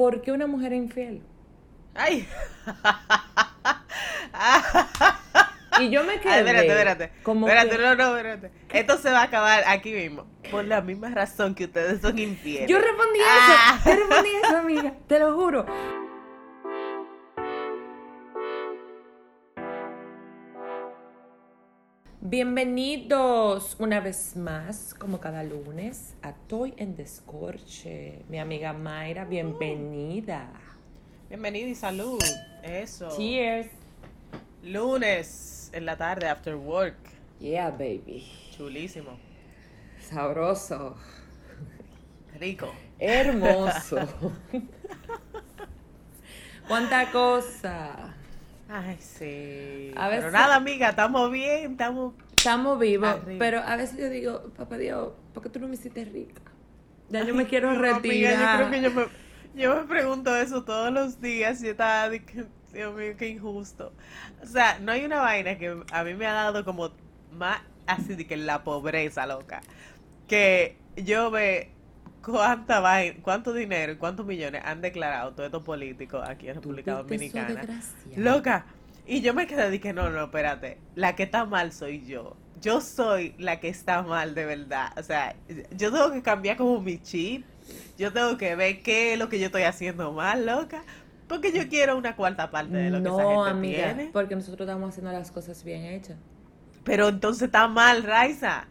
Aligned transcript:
¿Por 0.00 0.22
qué 0.22 0.32
una 0.32 0.46
mujer 0.46 0.72
es 0.72 0.78
infiel? 0.78 1.20
Ay. 1.94 2.26
Y 5.78 5.90
yo 5.90 6.04
me 6.04 6.18
quedé. 6.20 6.32
Ay, 6.32 6.38
espérate, 6.40 6.66
espérate. 6.68 7.12
Como 7.22 7.46
espérate, 7.46 7.76
que- 7.76 7.82
no, 7.82 7.94
no, 7.96 8.16
espérate. 8.16 8.50
Esto 8.70 8.96
se 8.96 9.10
va 9.10 9.20
a 9.20 9.24
acabar 9.24 9.62
aquí 9.66 9.92
mismo. 9.92 10.26
Por 10.50 10.64
la 10.64 10.80
misma 10.80 11.10
razón 11.10 11.54
que 11.54 11.64
ustedes 11.66 12.00
son 12.00 12.18
infieles. 12.18 12.66
Yo 12.66 12.78
respondí 12.78 13.18
Ah. 13.28 13.76
eso. 13.78 13.90
Yo 13.90 13.96
respondí 13.96 14.28
eso, 14.42 14.56
amiga. 14.56 14.94
Te 15.06 15.18
lo 15.18 15.34
juro. 15.36 15.66
Bienvenidos 22.30 23.74
una 23.80 23.98
vez 23.98 24.36
más, 24.36 24.94
como 24.94 25.18
cada 25.18 25.42
lunes, 25.42 26.14
a 26.22 26.32
Toy 26.32 26.72
en 26.76 26.94
Descorche. 26.94 28.22
Mi 28.28 28.38
amiga 28.38 28.72
Mayra, 28.72 29.24
bienvenida. 29.24 30.48
Bienvenido 31.28 31.66
y 31.66 31.74
salud. 31.74 32.22
Eso. 32.62 33.08
Cheers. 33.16 33.66
Lunes 34.62 35.70
en 35.72 35.84
la 35.84 35.96
tarde, 35.96 36.28
after 36.28 36.54
work. 36.54 36.94
Yeah, 37.40 37.72
baby. 37.72 38.24
Chulísimo. 38.56 39.18
Sabroso. 39.98 40.96
Rico. 42.38 42.72
Hermoso. 43.00 44.06
¿Cuánta 46.68 47.10
cosa? 47.10 48.14
Ay, 48.72 48.96
sí. 49.00 49.90
A 49.96 50.08
Pero 50.08 50.16
veces- 50.26 50.32
nada, 50.32 50.54
amiga, 50.56 50.90
estamos 50.90 51.30
bien, 51.30 51.72
estamos. 51.72 52.14
Estamos 52.36 52.78
vivos, 52.78 53.08
Arriba. 53.08 53.38
pero 53.38 53.58
a 53.60 53.76
veces 53.76 53.98
yo 53.98 54.08
digo, 54.08 54.50
papá 54.56 54.78
Dios, 54.78 55.12
¿por 55.34 55.42
qué 55.42 55.48
tú 55.50 55.58
no 55.60 55.68
me 55.68 55.74
hiciste 55.74 56.04
rica? 56.04 56.40
Ya 57.10 57.24
yo 57.24 57.34
me 57.34 57.46
quiero 57.46 57.70
no, 57.72 57.78
amiga, 57.78 57.96
retirar. 57.96 58.60
yo 58.60 58.68
creo 58.68 58.70
que 58.70 58.80
yo 58.82 58.90
me, 58.92 59.60
yo 59.60 59.76
me 59.76 59.82
pregunto 59.88 60.34
eso 60.36 60.64
todos 60.64 60.92
los 60.92 61.20
días 61.20 61.60
y 61.60 61.64
yo 61.66 61.70
estaba 61.72 62.08
Dios 62.08 62.94
mío, 62.96 63.14
qué 63.18 63.28
injusto. 63.28 63.92
O 64.42 64.46
sea, 64.46 64.78
no 64.78 64.92
hay 64.92 65.04
una 65.04 65.20
vaina 65.20 65.58
que 65.58 65.76
a 65.92 66.04
mí 66.04 66.14
me 66.14 66.26
ha 66.26 66.32
dado 66.32 66.64
como 66.64 66.92
más 67.32 67.60
así 67.86 68.14
de 68.14 68.26
que 68.26 68.36
la 68.36 68.62
pobreza, 68.62 69.26
loca. 69.26 69.60
Que 70.28 70.76
yo 70.96 71.30
ve 71.32 71.72
cuánta 72.24 72.80
vaina, 72.80 73.16
cuánto 73.22 73.52
dinero 73.52 73.92
y 73.92 73.96
cuántos 73.96 74.26
millones 74.26 74.62
han 74.64 74.80
declarado 74.80 75.32
todos 75.32 75.46
estos 75.46 75.62
políticos 75.62 76.22
aquí 76.26 76.48
en 76.48 76.56
República 76.56 76.94
Dominicana. 76.94 77.62
Loca. 78.16 78.66
Y 79.06 79.22
yo 79.22 79.34
me 79.34 79.46
quedé 79.46 79.70
de 79.70 79.80
que 79.80 79.92
no, 79.92 80.08
no, 80.10 80.24
espérate. 80.24 80.78
La 80.94 81.16
que 81.16 81.24
está 81.24 81.44
mal 81.44 81.72
soy 81.72 82.04
yo. 82.06 82.36
Yo 82.60 82.80
soy 82.80 83.34
la 83.38 83.58
que 83.58 83.68
está 83.68 84.02
mal 84.02 84.34
de 84.34 84.44
verdad. 84.44 84.92
O 84.98 85.02
sea, 85.02 85.34
yo 85.76 85.90
tengo 85.90 86.12
que 86.12 86.22
cambiar 86.22 86.56
como 86.56 86.80
mi 86.80 86.98
chip. 87.02 87.44
Yo 87.98 88.12
tengo 88.12 88.36
que 88.36 88.54
ver 88.54 88.82
qué 88.82 89.14
es 89.14 89.18
lo 89.18 89.28
que 89.28 89.38
yo 89.38 89.46
estoy 89.46 89.62
haciendo 89.62 90.12
mal, 90.12 90.46
loca. 90.46 90.84
Porque 91.26 91.52
yo 91.52 91.68
quiero 91.68 91.96
una 91.96 92.16
cuarta 92.16 92.50
parte 92.50 92.76
de 92.76 92.90
lo 92.90 93.02
que 93.02 93.08
esa 93.08 93.22
No, 93.22 93.44
gente 93.44 93.50
amiga, 93.50 93.94
tiene. 93.94 94.10
porque 94.12 94.34
nosotros 94.34 94.60
estamos 94.68 94.90
haciendo 94.90 95.12
las 95.12 95.30
cosas 95.30 95.62
bien 95.64 95.84
hechas. 95.84 96.16
Pero 96.84 97.08
entonces 97.08 97.44
está 97.44 97.68
mal, 97.68 98.02
Raiza. 98.02 98.66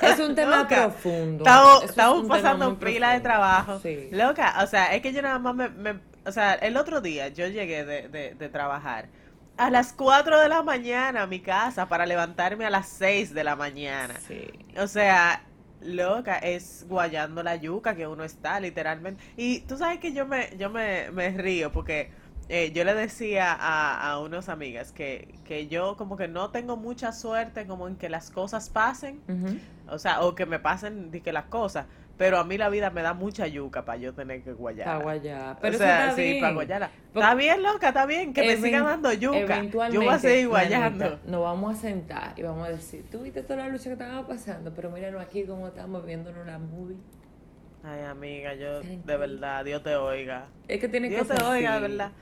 Es 0.00 0.18
un 0.20 0.34
tema 0.34 0.58
Loca. 0.58 0.88
profundo. 0.88 1.44
Estamos, 1.44 1.84
es 1.84 1.90
estamos 1.90 2.28
pasando 2.28 2.78
pila 2.78 3.12
de 3.12 3.20
trabajo. 3.20 3.78
Sí. 3.80 4.08
Loca, 4.12 4.54
o 4.62 4.66
sea, 4.66 4.94
es 4.94 5.02
que 5.02 5.12
yo 5.12 5.22
nada 5.22 5.38
más 5.38 5.54
me, 5.54 5.68
me- 5.68 6.00
O 6.24 6.32
sea, 6.32 6.54
el 6.54 6.76
otro 6.76 7.00
día 7.00 7.28
yo 7.28 7.46
llegué 7.48 7.84
de, 7.84 8.08
de- 8.08 8.34
de 8.34 8.48
trabajar 8.48 9.08
a 9.56 9.70
las 9.70 9.92
4 9.92 10.40
de 10.40 10.48
la 10.48 10.62
mañana 10.62 11.22
a 11.22 11.26
mi 11.26 11.40
casa 11.40 11.86
para 11.88 12.06
levantarme 12.06 12.64
a 12.64 12.70
las 12.70 12.88
6 12.88 13.34
de 13.34 13.44
la 13.44 13.56
mañana. 13.56 14.14
Sí. 14.26 14.48
O 14.78 14.86
sea, 14.86 15.42
loca, 15.82 16.38
es 16.38 16.86
guayando 16.88 17.42
la 17.42 17.56
yuca 17.56 17.94
que 17.94 18.06
uno 18.06 18.24
está, 18.24 18.60
literalmente. 18.60 19.22
Y 19.36 19.60
tú 19.60 19.76
sabes 19.76 19.98
que 19.98 20.12
yo 20.12 20.26
me, 20.26 20.56
yo 20.56 20.70
me, 20.70 21.10
me 21.10 21.30
río 21.30 21.70
porque 21.72 22.10
eh, 22.54 22.70
yo 22.72 22.84
le 22.84 22.92
decía 22.92 23.50
a, 23.50 24.10
a 24.10 24.18
unas 24.18 24.50
amigas 24.50 24.92
que, 24.92 25.26
que 25.42 25.68
yo 25.68 25.96
como 25.96 26.18
que 26.18 26.28
no 26.28 26.50
tengo 26.50 26.76
mucha 26.76 27.10
suerte 27.12 27.66
como 27.66 27.88
en 27.88 27.96
que 27.96 28.10
las 28.10 28.30
cosas 28.30 28.68
pasen. 28.68 29.22
O 29.88 29.98
sea, 29.98 30.20
o 30.20 30.34
que 30.34 30.44
me 30.44 30.58
pasen 30.58 31.10
de 31.10 31.22
que 31.22 31.32
las 31.32 31.46
cosas. 31.46 31.86
Pero 32.18 32.36
a 32.36 32.44
mí 32.44 32.58
la 32.58 32.68
vida 32.68 32.90
me 32.90 33.00
da 33.00 33.14
mucha 33.14 33.46
yuca 33.46 33.86
para 33.86 33.96
yo 33.96 34.12
tener 34.12 34.42
que 34.42 34.52
guayar. 34.52 35.02
Pero 35.02 35.08
o 35.08 35.22
sea, 35.22 35.56
eso 35.62 35.72
está 35.72 36.14
sí, 36.14 36.22
bien. 36.22 36.40
para 36.42 36.52
guayarla. 36.52 36.90
Está 37.14 37.34
bien, 37.34 37.62
loca, 37.62 37.88
está 37.88 38.04
bien. 38.04 38.34
Que 38.34 38.42
me 38.42 38.56
sigan 38.58 38.84
dando 38.84 39.14
yuca. 39.14 39.62
Yo 39.90 40.02
voy 40.02 40.08
a 40.10 40.18
seguir 40.18 40.48
guayando. 40.48 41.20
Nos 41.24 41.40
vamos 41.40 41.78
a 41.78 41.80
sentar 41.80 42.34
y 42.36 42.42
vamos 42.42 42.68
a 42.68 42.72
decir, 42.72 43.06
tú 43.10 43.20
viste 43.20 43.42
toda 43.42 43.60
la 43.60 43.68
lucha 43.68 43.84
que 43.84 43.92
estaba 43.92 44.26
pasando, 44.26 44.74
pero 44.74 44.90
míranos 44.90 45.22
aquí 45.22 45.44
cómo 45.44 45.68
estamos 45.68 46.04
viéndonos 46.04 46.46
la 46.46 46.58
movie. 46.58 46.98
Ay, 47.82 48.02
amiga, 48.02 48.52
yo 48.54 48.82
de 48.82 49.16
verdad, 49.16 49.64
Dios 49.64 49.82
te 49.82 49.96
oiga. 49.96 50.48
Es 50.68 50.80
que 50.80 50.88
tiene 50.88 51.08
Dios 51.08 51.26
que 51.26 51.34
te 51.34 51.42
oiga, 51.42 51.76
de 51.76 51.88
verdad. 51.88 52.12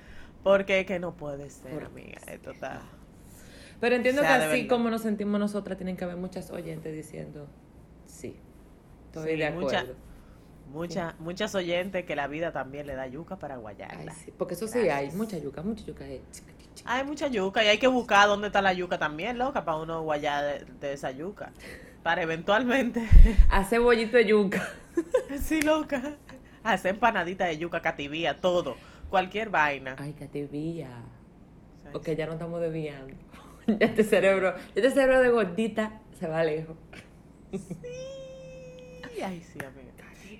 Porque 0.42 0.80
es 0.80 0.86
que 0.86 0.98
no 0.98 1.14
puede 1.14 1.50
ser, 1.50 1.72
Por- 1.72 1.84
amiga. 1.84 2.18
Esto 2.26 2.50
está. 2.52 2.80
Pero 3.80 3.96
entiendo 3.96 4.22
O 4.22 4.24
sea, 4.24 4.38
que 4.38 4.44
así 4.44 4.66
como 4.66 4.90
nos 4.90 5.02
sentimos 5.02 5.38
nosotras, 5.40 5.76
tienen 5.78 5.96
que 5.96 6.04
haber 6.04 6.16
muchas 6.16 6.50
oyentes 6.50 6.92
diciendo, 6.94 7.46
sí, 8.06 8.36
estoy 9.06 9.32
Sí, 9.32 9.38
de 9.38 9.50
mucha- 9.50 9.78
acuerdo. 9.80 10.00
Mucha, 10.72 11.16
Muchas 11.18 11.52
oyentes 11.56 12.04
que 12.04 12.14
la 12.14 12.28
vida 12.28 12.52
también 12.52 12.86
le 12.86 12.94
da 12.94 13.06
yuca 13.08 13.36
para 13.40 13.54
Ay, 13.56 13.60
guayarla. 13.60 14.14
sí, 14.14 14.32
porque 14.38 14.54
eso 14.54 14.68
sí 14.68 14.78
hay, 14.88 15.10
mucha 15.12 15.36
yuca, 15.36 15.62
mucha 15.62 15.84
yuca. 15.84 16.06
eh, 16.06 16.20
chica, 16.30 16.52
chica. 16.74 16.92
Hay 16.94 17.04
mucha 17.04 17.26
yuca 17.26 17.64
y 17.64 17.66
hay 17.68 17.78
que 17.78 17.88
buscar 17.88 18.28
dónde 18.28 18.46
está 18.46 18.62
la 18.62 18.72
yuca 18.72 18.96
también, 18.96 19.36
loca, 19.36 19.64
para 19.64 19.78
uno 19.78 20.02
guayar 20.02 20.44
de, 20.44 20.64
de 20.80 20.92
esa 20.92 21.10
yuca. 21.10 21.50
Para 22.04 22.22
eventualmente. 22.22 23.04
Hacer 23.50 23.80
bollito 23.80 24.16
de 24.16 24.26
yuca. 24.26 24.68
sí, 25.42 25.60
loca. 25.60 26.14
Hacer 26.62 26.94
empanadita 26.94 27.46
de 27.46 27.58
yuca, 27.58 27.80
cativía, 27.82 28.40
todo. 28.40 28.76
Cualquier 29.10 29.50
vaina. 29.50 29.97
Ay, 29.98 30.12
que 30.15 30.26
te 30.28 30.47
vía. 30.47 30.88
Sí, 31.82 31.88
Ok, 31.93 32.10
ya 32.10 32.26
no 32.26 32.32
estamos 32.32 32.60
desviando. 32.60 33.15
ya 33.66 33.76
este 33.87 34.04
cerebro, 34.04 34.54
este 34.75 34.91
cerebro 34.91 35.21
de 35.21 35.28
gordita 35.31 36.00
se 36.19 36.26
va 36.28 36.44
lejos. 36.44 36.76
sí. 37.53 37.76
Ay, 39.22 39.43
sí, 39.43 39.59
amiga. 39.59 39.88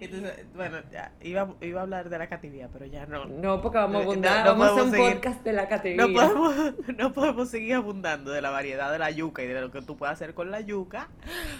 Entonces, 0.03 0.47
bueno, 0.55 0.79
ya, 0.91 1.13
iba, 1.21 1.55
iba 1.61 1.81
a 1.81 1.83
hablar 1.83 2.09
de 2.09 2.17
la 2.17 2.27
cativía, 2.31 2.71
pero 2.73 2.87
ya 2.87 3.05
no. 3.05 3.27
No, 3.27 3.61
porque 3.61 3.77
vamos 3.77 3.97
a 3.97 4.05
no- 4.05 4.11
abundar, 4.11 4.45
no 4.47 4.51
vamos 4.53 4.67
a 4.69 4.71
hacer 4.73 4.83
un 4.85 4.91
seguir. 4.93 5.13
podcast 5.15 5.45
de 5.45 5.53
la 5.53 5.69
categoría. 5.69 6.07
No 6.07 6.15
podemos, 6.33 6.75
no 6.97 7.13
podemos 7.13 7.49
seguir 7.51 7.75
abundando 7.75 8.31
de 8.31 8.41
la 8.41 8.49
variedad 8.49 8.91
de 8.91 8.99
la 8.99 9.11
yuca 9.11 9.43
y 9.43 9.47
de 9.49 9.61
lo 9.61 9.71
que 9.71 9.83
tú 9.83 9.99
puedes 9.99 10.15
hacer 10.15 10.33
con 10.33 10.51
la 10.51 10.63
yuca 10.63 11.09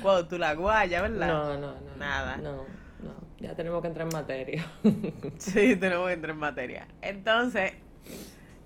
cuando 0.01 0.27
tú 0.27 0.39
la 0.39 0.55
guayas, 0.55 1.03
¿verdad? 1.03 1.27
No, 1.29 1.59
no, 1.59 1.73
no. 1.75 1.97
Nada. 1.99 2.39
No, 2.39 2.65
no. 3.03 3.15
Ya 3.39 3.55
tenemos 3.55 3.81
que 3.83 3.89
entrar 3.89 4.07
en 4.07 4.13
materia. 4.13 4.67
Sí, 5.39 5.77
tenemos 5.77 6.07
que 6.09 6.15
entrar 6.15 6.35
en 6.35 6.41
materia. 6.41 6.89
Entonces, 7.01 7.73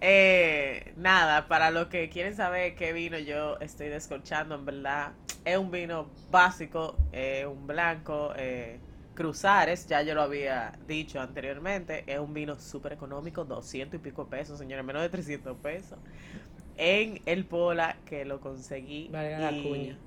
eh, 0.01 0.93
nada, 0.97 1.49
para 1.49 1.71
los 1.71 1.87
que 1.89 2.11
quieren 2.11 2.35
saber 2.37 2.75
qué 2.75 2.93
vino 2.93 3.19
yo 3.19 3.59
estoy 3.61 3.89
descorchando, 3.89 4.55
en 4.57 4.65
verdad, 4.65 5.13
es 5.45 5.57
un 5.59 5.71
vino 5.71 6.11
básico, 6.31 6.97
eh, 7.13 7.47
un 7.47 7.67
blanco, 7.67 8.33
eh, 8.37 8.79
Cruzares, 9.15 9.87
ya 9.87 10.03
yo 10.03 10.15
lo 10.15 10.23
había 10.23 10.73
dicho 10.89 11.21
anteriormente, 11.21 12.03
es 12.13 12.19
un 12.19 12.35
vino 12.35 12.59
súper 12.59 12.95
económico, 12.95 13.45
200 13.45 14.01
y 14.01 14.03
pico 14.03 14.29
pesos, 14.29 14.59
señores, 14.59 14.85
menos 14.85 15.03
de 15.03 15.09
300 15.09 15.57
pesos, 15.59 15.99
en 16.77 17.21
el 17.27 17.45
Pola 17.47 17.97
que 18.05 18.25
lo 18.25 18.41
conseguí. 18.41 19.09
Valga 19.13 19.39
la 19.39 19.53
y- 19.53 19.63
cuña. 19.63 19.99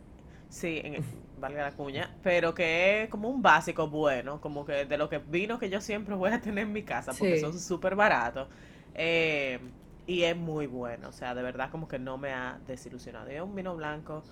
Sí, 0.49 0.81
en 0.83 0.95
el- 0.95 1.03
valga 1.35 1.63
la 1.63 1.75
cuña, 1.75 2.17
pero 2.23 2.53
que 2.55 3.03
es 3.03 3.09
como 3.09 3.29
un 3.29 3.41
básico 3.41 3.89
bueno, 3.89 4.39
como 4.41 4.65
que 4.65 4.85
de 4.85 4.97
los 4.97 5.09
que 5.09 5.19
vinos 5.19 5.59
que 5.59 5.69
yo 5.69 5.81
siempre 5.81 6.15
voy 6.15 6.31
a 6.31 6.41
tener 6.41 6.65
en 6.65 6.71
mi 6.73 6.83
casa, 6.83 7.17
porque 7.17 7.37
Sí. 7.37 7.37
son 7.37 7.59
súper 7.59 7.95
baratos. 7.95 8.49
eh, 8.99 9.59
y 10.07 10.23
es 10.23 10.35
muy 10.37 10.65
bueno, 10.67 11.09
o 11.09 11.11
sea, 11.11 11.35
de 11.35 11.43
verdad 11.43 11.69
como 11.69 11.87
que 11.87 11.99
no 11.99 12.17
me 12.17 12.33
ha 12.33 12.59
desilusionado. 12.65 13.29
Y 13.31 13.35
es 13.35 13.41
un 13.41 13.53
vino 13.53 13.75
blanco 13.75 14.23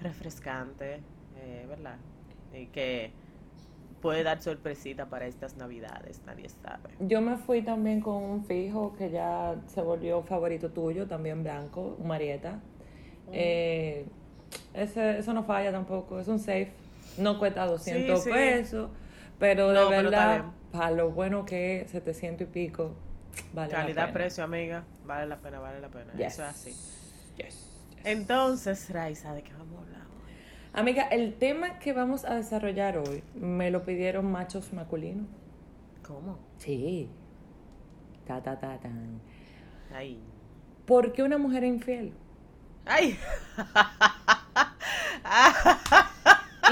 refrescante, 0.00 1.02
eh, 1.36 1.66
¿verdad? 1.68 1.98
Y 2.52 2.66
que 2.68 3.12
puede 4.00 4.22
dar 4.24 4.42
sorpresita 4.42 5.08
para 5.10 5.26
estas 5.26 5.56
navidades, 5.56 6.22
nadie 6.26 6.48
sabe. 6.48 6.90
Yo 6.98 7.20
me 7.20 7.36
fui 7.36 7.62
también 7.62 8.00
con 8.00 8.22
un 8.22 8.44
fijo 8.44 8.94
que 8.96 9.10
ya 9.10 9.54
se 9.66 9.82
volvió 9.82 10.22
favorito 10.22 10.70
tuyo, 10.70 11.06
también 11.06 11.42
blanco, 11.42 11.96
un 11.98 12.08
Marieta. 12.08 12.60
Eh, 13.32 14.06
ese, 14.74 15.18
eso 15.18 15.32
no 15.32 15.44
falla 15.44 15.72
tampoco, 15.72 16.20
es 16.20 16.28
un 16.28 16.38
safe. 16.38 16.72
No 17.18 17.38
cuesta 17.38 17.64
200 17.66 18.22
sí. 18.22 18.30
pesos, 18.30 18.90
pero 19.38 19.68
de 19.68 19.74
No, 19.80 19.88
verdad, 19.88 20.44
para 20.72 20.90
lo 20.90 21.10
bueno 21.10 21.44
que 21.46 21.80
es, 21.82 21.90
700 21.90 22.46
y 22.48 22.50
pico, 22.50 22.94
vale 23.54 23.72
la 23.72 23.78
Calidad, 23.78 24.02
pena. 24.06 24.12
precio, 24.12 24.44
amiga, 24.44 24.84
vale 25.04 25.26
la 25.26 25.36
pena, 25.38 25.58
vale 25.60 25.80
la 25.80 25.88
pena. 25.88 26.12
Yes. 26.14 26.34
Eso 26.34 26.42
es 26.42 26.48
así. 26.48 26.70
Yes, 27.36 27.70
yes. 27.96 28.00
Entonces, 28.04 28.90
Raiza, 28.90 29.32
¿de 29.34 29.42
qué 29.42 29.52
vamos 29.54 29.78
a 29.78 29.82
hablar 29.82 30.02
hoy? 30.02 30.32
Amiga, 30.74 31.04
el 31.04 31.34
tema 31.34 31.78
que 31.78 31.92
vamos 31.94 32.24
a 32.26 32.34
desarrollar 32.34 32.98
hoy 32.98 33.22
me 33.34 33.70
lo 33.70 33.84
pidieron 33.84 34.30
machos 34.30 34.72
masculinos. 34.74 35.26
¿Cómo? 36.06 36.38
Sí. 36.58 37.08
Ta, 38.26 38.42
ta, 38.42 38.58
ta, 38.58 38.78
tan. 38.78 39.20
Ahí. 39.94 40.20
¿Por 40.84 41.12
qué 41.12 41.22
una 41.22 41.38
mujer 41.38 41.64
es 41.64 41.70
infiel? 41.70 42.12
¡Ay! 42.84 43.16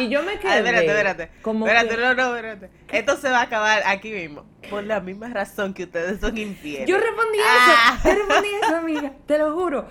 Y 0.00 0.08
yo 0.08 0.24
me 0.24 0.40
quedé. 0.40 0.50
Ay, 0.50 0.58
espérate, 0.58 0.86
espérate. 0.86 1.30
Como 1.42 1.66
espérate, 1.68 1.94
que- 1.94 2.00
no, 2.00 2.14
no, 2.14 2.34
espérate. 2.34 2.68
Esto 2.90 3.16
se 3.16 3.30
va 3.30 3.38
a 3.38 3.42
acabar 3.42 3.80
aquí 3.86 4.10
mismo. 4.10 4.44
por 4.68 4.82
la 4.82 4.98
misma 5.00 5.28
razón 5.28 5.72
que 5.72 5.84
ustedes 5.84 6.18
son 6.20 6.36
infieles. 6.36 6.88
Yo 6.88 6.96
respondí 6.98 7.38
Ah. 7.46 7.96
eso, 8.00 8.08
yo 8.08 8.14
respondí 8.16 8.48
eso, 8.60 8.76
amiga, 8.76 9.12
te 9.26 9.38
lo 9.38 9.54
juro. 9.54 9.86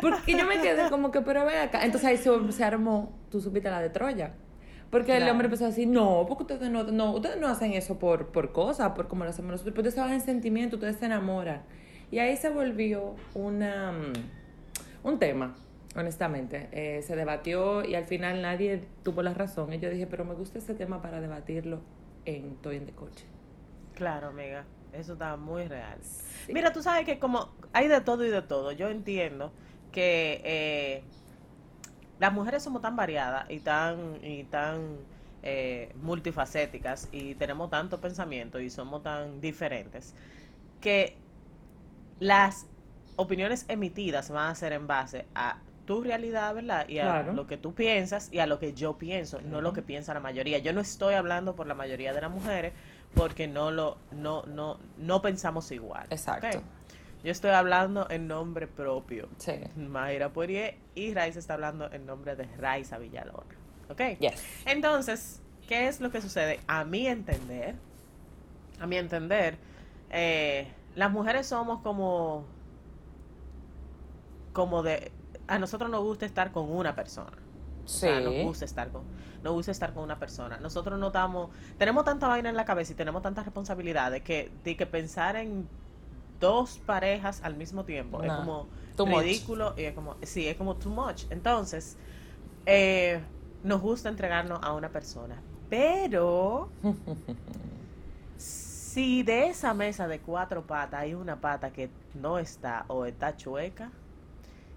Porque 0.00 0.36
yo 0.36 0.46
me 0.46 0.60
quedé 0.60 0.88
como 0.90 1.10
que, 1.10 1.22
pero 1.22 1.44
ven 1.44 1.58
acá. 1.58 1.84
Entonces 1.84 2.08
ahí 2.08 2.16
se, 2.18 2.52
se 2.52 2.62
armó, 2.62 3.18
tú 3.30 3.40
supiste 3.40 3.68
la 3.68 3.80
de 3.80 3.90
Troya. 3.90 4.34
Porque 4.90 5.16
el 5.16 5.28
hombre 5.28 5.46
empezó 5.46 5.64
a 5.64 5.68
decir, 5.68 5.88
no, 5.88 6.24
porque 6.28 6.42
ustedes 6.44 6.70
no, 6.70 6.84
no, 6.84 7.12
ustedes 7.12 7.38
no 7.40 7.48
hacen 7.48 7.72
eso 7.72 7.98
por, 7.98 8.26
por 8.28 8.52
cosas, 8.52 8.92
por 8.92 9.08
como 9.08 9.24
lo 9.24 9.30
hacemos 9.30 9.50
nosotros, 9.50 9.72
pero 9.74 9.80
ustedes 9.88 9.94
se 9.94 10.00
van 10.02 10.12
en 10.12 10.20
sentimiento, 10.20 10.76
ustedes 10.76 10.98
se 10.98 11.06
enamoran. 11.06 11.62
Y 12.12 12.18
ahí 12.20 12.36
se 12.36 12.50
volvió 12.50 13.16
una, 13.34 13.90
mm, 13.90 14.12
un 15.04 15.18
tema, 15.18 15.56
honestamente. 15.96 16.68
Eh, 16.72 17.02
se 17.02 17.16
debatió 17.16 17.84
y 17.84 17.94
al 17.94 18.04
final 18.04 18.42
nadie 18.42 18.84
tuvo 19.02 19.22
la 19.22 19.34
razón. 19.34 19.72
Y 19.72 19.78
yo 19.78 19.90
dije, 19.90 20.06
pero 20.06 20.24
me 20.24 20.34
gusta 20.34 20.58
ese 20.58 20.74
tema 20.74 21.02
para 21.02 21.20
debatirlo 21.20 21.80
en 22.24 22.56
Toy 22.56 22.76
en 22.76 22.86
de 22.86 22.92
Coche. 22.92 23.26
Claro, 23.94 24.28
amiga, 24.28 24.64
eso 24.92 25.14
está 25.14 25.36
muy 25.36 25.66
real. 25.68 25.98
Sí. 26.02 26.52
Mira, 26.52 26.72
tú 26.72 26.82
sabes 26.82 27.04
que 27.04 27.18
como 27.18 27.50
hay 27.72 27.88
de 27.88 28.00
todo 28.00 28.24
y 28.24 28.30
de 28.30 28.42
todo, 28.42 28.72
yo 28.72 28.88
entiendo 28.88 29.52
que 29.90 30.40
eh, 30.44 31.02
las 32.18 32.32
mujeres 32.32 32.62
somos 32.62 32.82
tan 32.82 32.96
variadas 32.96 33.50
y 33.50 33.60
tan, 33.60 34.24
y 34.24 34.44
tan 34.44 34.96
eh, 35.42 35.92
multifacéticas 36.00 37.08
y 37.12 37.34
tenemos 37.34 37.68
tanto 37.68 38.00
pensamiento 38.00 38.60
y 38.60 38.70
somos 38.70 39.02
tan 39.02 39.40
diferentes 39.40 40.14
que 40.80 41.16
las 42.20 42.66
opiniones 43.16 43.64
emitidas 43.68 44.30
van 44.30 44.50
a 44.50 44.54
ser 44.54 44.72
en 44.72 44.86
base 44.86 45.26
a 45.34 45.58
tu 45.86 46.02
realidad, 46.02 46.54
¿verdad? 46.54 46.88
Y 46.88 46.98
a 46.98 47.04
Claro. 47.04 47.32
lo 47.32 47.46
que 47.46 47.56
tú 47.56 47.74
piensas 47.74 48.28
y 48.32 48.38
a 48.38 48.46
lo 48.46 48.58
que 48.58 48.72
yo 48.72 48.98
pienso, 48.98 49.40
no 49.42 49.60
lo 49.60 49.72
que 49.72 49.82
piensa 49.82 50.14
la 50.14 50.20
mayoría. 50.20 50.58
Yo 50.58 50.72
no 50.72 50.80
estoy 50.80 51.14
hablando 51.14 51.56
por 51.56 51.66
la 51.66 51.74
mayoría 51.74 52.12
de 52.12 52.20
las 52.20 52.30
mujeres 52.30 52.72
porque 53.14 53.46
no 53.48 53.70
lo 53.70 53.98
no 54.12 54.44
no 54.44 54.78
no 54.98 55.20
pensamos 55.22 55.70
igual. 55.72 56.06
Exacto. 56.10 56.62
Yo 57.24 57.30
estoy 57.30 57.50
hablando 57.50 58.08
en 58.10 58.26
nombre 58.26 58.66
propio. 58.66 59.28
Sí. 59.38 59.52
Mayra 59.76 60.30
Poirier 60.32 60.76
y 60.94 61.14
Raiza 61.14 61.38
está 61.38 61.54
hablando 61.54 61.90
en 61.92 62.04
nombre 62.06 62.34
de 62.36 62.46
Raiza 62.58 62.98
Villalona. 62.98 63.54
¿Ok? 63.88 64.00
Yes. 64.18 64.42
Entonces, 64.66 65.40
¿qué 65.68 65.86
es 65.88 66.00
lo 66.00 66.10
que 66.10 66.20
sucede? 66.20 66.58
A 66.66 66.84
mi 66.84 67.06
entender, 67.06 67.74
a 68.80 68.86
mi 68.86 68.96
entender, 68.96 69.56
eh, 70.10 70.66
las 70.96 71.10
mujeres 71.12 71.46
somos 71.46 71.80
como, 71.82 72.44
como 74.52 74.82
de, 74.82 75.12
a 75.54 75.58
nosotros 75.58 75.90
nos 75.90 76.02
gusta 76.02 76.26
estar 76.26 76.50
con 76.52 76.70
una 76.70 76.94
persona. 76.94 77.36
O 77.84 77.88
sea, 77.88 78.20
nos 78.20 78.32
Sí. 78.34 78.42
gusta 78.44 78.64
estar 78.64 78.90
con, 78.90 79.02
nos 79.42 79.52
gusta 79.52 79.72
estar 79.72 79.92
con 79.92 80.04
una 80.04 80.18
persona. 80.18 80.58
Nosotros 80.58 80.98
no 80.98 81.08
estamos, 81.08 81.50
tenemos 81.78 82.04
tanta 82.04 82.28
vaina 82.28 82.48
en 82.48 82.56
la 82.56 82.64
cabeza 82.64 82.92
y 82.92 82.96
tenemos 82.96 83.22
tantas 83.22 83.44
responsabilidades 83.44 84.22
que, 84.22 84.50
de 84.64 84.76
que 84.76 84.86
pensar 84.86 85.36
en 85.36 85.68
dos 86.40 86.78
parejas 86.86 87.40
al 87.44 87.54
mismo 87.56 87.84
tiempo 87.84 88.22
es 88.22 88.32
como 88.32 88.66
too 88.96 89.06
much. 89.06 89.22
ridículo 89.22 89.74
y 89.76 89.82
es 89.82 89.94
como, 89.94 90.16
sí, 90.22 90.46
es 90.48 90.56
como 90.56 90.76
too 90.76 90.90
much. 90.90 91.24
Entonces, 91.30 91.96
eh, 92.66 93.20
nos 93.64 93.80
gusta 93.80 94.08
entregarnos 94.08 94.60
a 94.62 94.72
una 94.74 94.88
persona. 94.88 95.40
Pero 95.68 96.68
si 98.36 99.22
de 99.22 99.48
esa 99.48 99.74
mesa 99.74 100.06
de 100.08 100.20
cuatro 100.20 100.62
patas 100.66 101.00
hay 101.00 101.14
una 101.14 101.40
pata 101.40 101.72
que 101.72 101.90
no 102.14 102.38
está 102.38 102.84
o 102.88 103.06
está 103.06 103.36
chueca, 103.36 103.90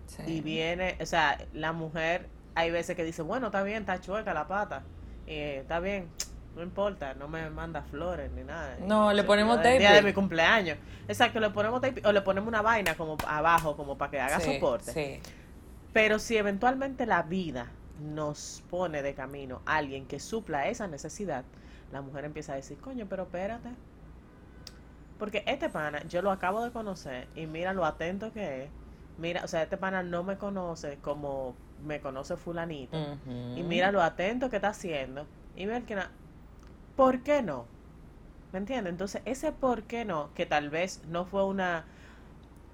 Sí. 0.07 0.21
y 0.27 0.41
viene, 0.41 0.97
o 1.01 1.05
sea, 1.05 1.37
la 1.53 1.73
mujer, 1.73 2.27
hay 2.53 2.71
veces 2.71 2.95
que 2.95 3.03
dice, 3.03 3.21
bueno, 3.21 3.47
está 3.47 3.63
bien, 3.63 3.79
está 3.79 3.99
chueca 3.99 4.33
la 4.33 4.47
pata, 4.47 4.83
eh, 5.27 5.59
está 5.61 5.79
bien, 5.79 6.07
no 6.55 6.61
importa, 6.63 7.13
no 7.15 7.27
me 7.27 7.49
manda 7.49 7.81
flores 7.83 8.31
ni 8.31 8.43
nada. 8.43 8.77
No, 8.81 9.11
le 9.11 9.23
ponemos 9.23 9.61
del 9.61 9.79
día 9.79 9.89
de 9.89 9.95
tape. 9.97 10.07
mi 10.07 10.13
cumpleaños. 10.13 10.77
Exacto, 11.07 11.39
le 11.39 11.49
ponemos 11.49 11.81
tape 11.81 12.01
o 12.05 12.11
le 12.11 12.21
ponemos 12.21 12.47
una 12.47 12.61
vaina 12.61 12.95
como 12.95 13.17
abajo, 13.27 13.75
como 13.75 13.97
para 13.97 14.11
que 14.11 14.19
haga 14.21 14.39
Sí, 14.39 14.53
soporte. 14.53 14.93
Sí. 14.93 15.19
Pero 15.91 16.19
si 16.19 16.37
eventualmente 16.37 17.05
la 17.05 17.23
vida 17.23 17.71
nos 17.99 18.63
pone 18.69 19.01
de 19.01 19.13
camino 19.15 19.61
a 19.65 19.77
alguien 19.77 20.05
que 20.05 20.19
supla 20.19 20.67
esa 20.67 20.87
necesidad, 20.87 21.43
la 21.91 22.01
mujer 22.01 22.25
empieza 22.25 22.53
a 22.53 22.55
decir, 22.55 22.77
coño, 22.77 23.05
pero 23.09 23.23
espérate. 23.23 23.69
Porque 25.19 25.43
este 25.47 25.69
pana, 25.69 26.03
yo 26.07 26.21
lo 26.21 26.31
acabo 26.31 26.63
de 26.63 26.71
conocer 26.71 27.27
y 27.35 27.47
mira 27.47 27.73
lo 27.73 27.85
atento 27.85 28.31
que 28.33 28.63
es. 28.63 28.69
Mira, 29.17 29.43
o 29.43 29.47
sea, 29.47 29.63
este 29.63 29.77
pana 29.77 30.03
no 30.03 30.23
me 30.23 30.37
conoce 30.37 30.97
como 31.01 31.55
me 31.85 31.99
conoce 31.99 32.35
fulanito. 32.37 32.97
Y 33.55 33.63
mira 33.63 33.91
lo 33.91 34.01
atento 34.01 34.49
que 34.49 34.57
está 34.57 34.69
haciendo. 34.69 35.25
Y 35.55 35.65
ver 35.65 35.83
que 35.83 35.97
¿Por 36.95 37.21
qué 37.23 37.41
no? 37.41 37.65
¿Me 38.53 38.59
entiendes? 38.59 38.91
Entonces, 38.91 39.21
ese 39.25 39.51
por 39.51 39.83
qué 39.83 40.05
no, 40.05 40.29
que 40.33 40.45
tal 40.45 40.69
vez 40.69 41.01
no 41.09 41.25
fue 41.25 41.45
una... 41.45 41.85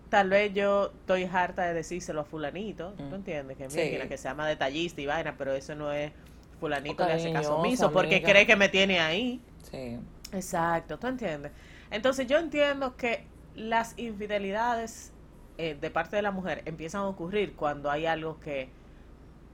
Tal 0.09 0.29
vez 0.29 0.53
yo 0.53 0.91
estoy 0.99 1.23
harta 1.23 1.63
de 1.63 1.73
decírselo 1.73 2.21
a 2.21 2.23
fulanito, 2.25 2.91
¿tú 2.97 3.03
Mm. 3.03 3.13
entiendes? 3.15 3.57
Que, 3.57 3.69
Sí. 3.69 3.79
mira, 3.91 4.07
que 4.07 4.17
se 4.17 4.27
llama 4.27 4.47
detallista 4.47 5.01
y 5.01 5.05
vaina, 5.05 5.35
pero 5.37 5.53
eso 5.53 5.73
no 5.73 5.91
es 5.91 6.11
fulanito 6.59 7.05
le 7.05 7.13
hace 7.13 7.31
caso 7.31 7.55
omiso 7.55 7.91
porque 7.91 8.15
amiga. 8.17 8.31
cree 8.31 8.45
que 8.45 8.55
me 8.55 8.69
tiene 8.69 8.99
ahí. 8.99 9.39
Sí. 9.71 9.97
Exacto, 10.33 10.97
¿tú 10.97 11.07
entiendes? 11.07 11.51
Entonces 11.89 12.27
yo 12.27 12.37
entiendo 12.37 12.95
que 12.97 13.23
las 13.55 13.97
infidelidades 13.97 15.11
eh, 15.57 15.75
de 15.79 15.89
parte 15.91 16.15
de 16.15 16.21
la 16.21 16.31
mujer 16.31 16.61
empiezan 16.65 17.01
a 17.01 17.07
ocurrir 17.07 17.55
cuando 17.55 17.89
hay 17.91 18.05
algo 18.05 18.39
que 18.39 18.69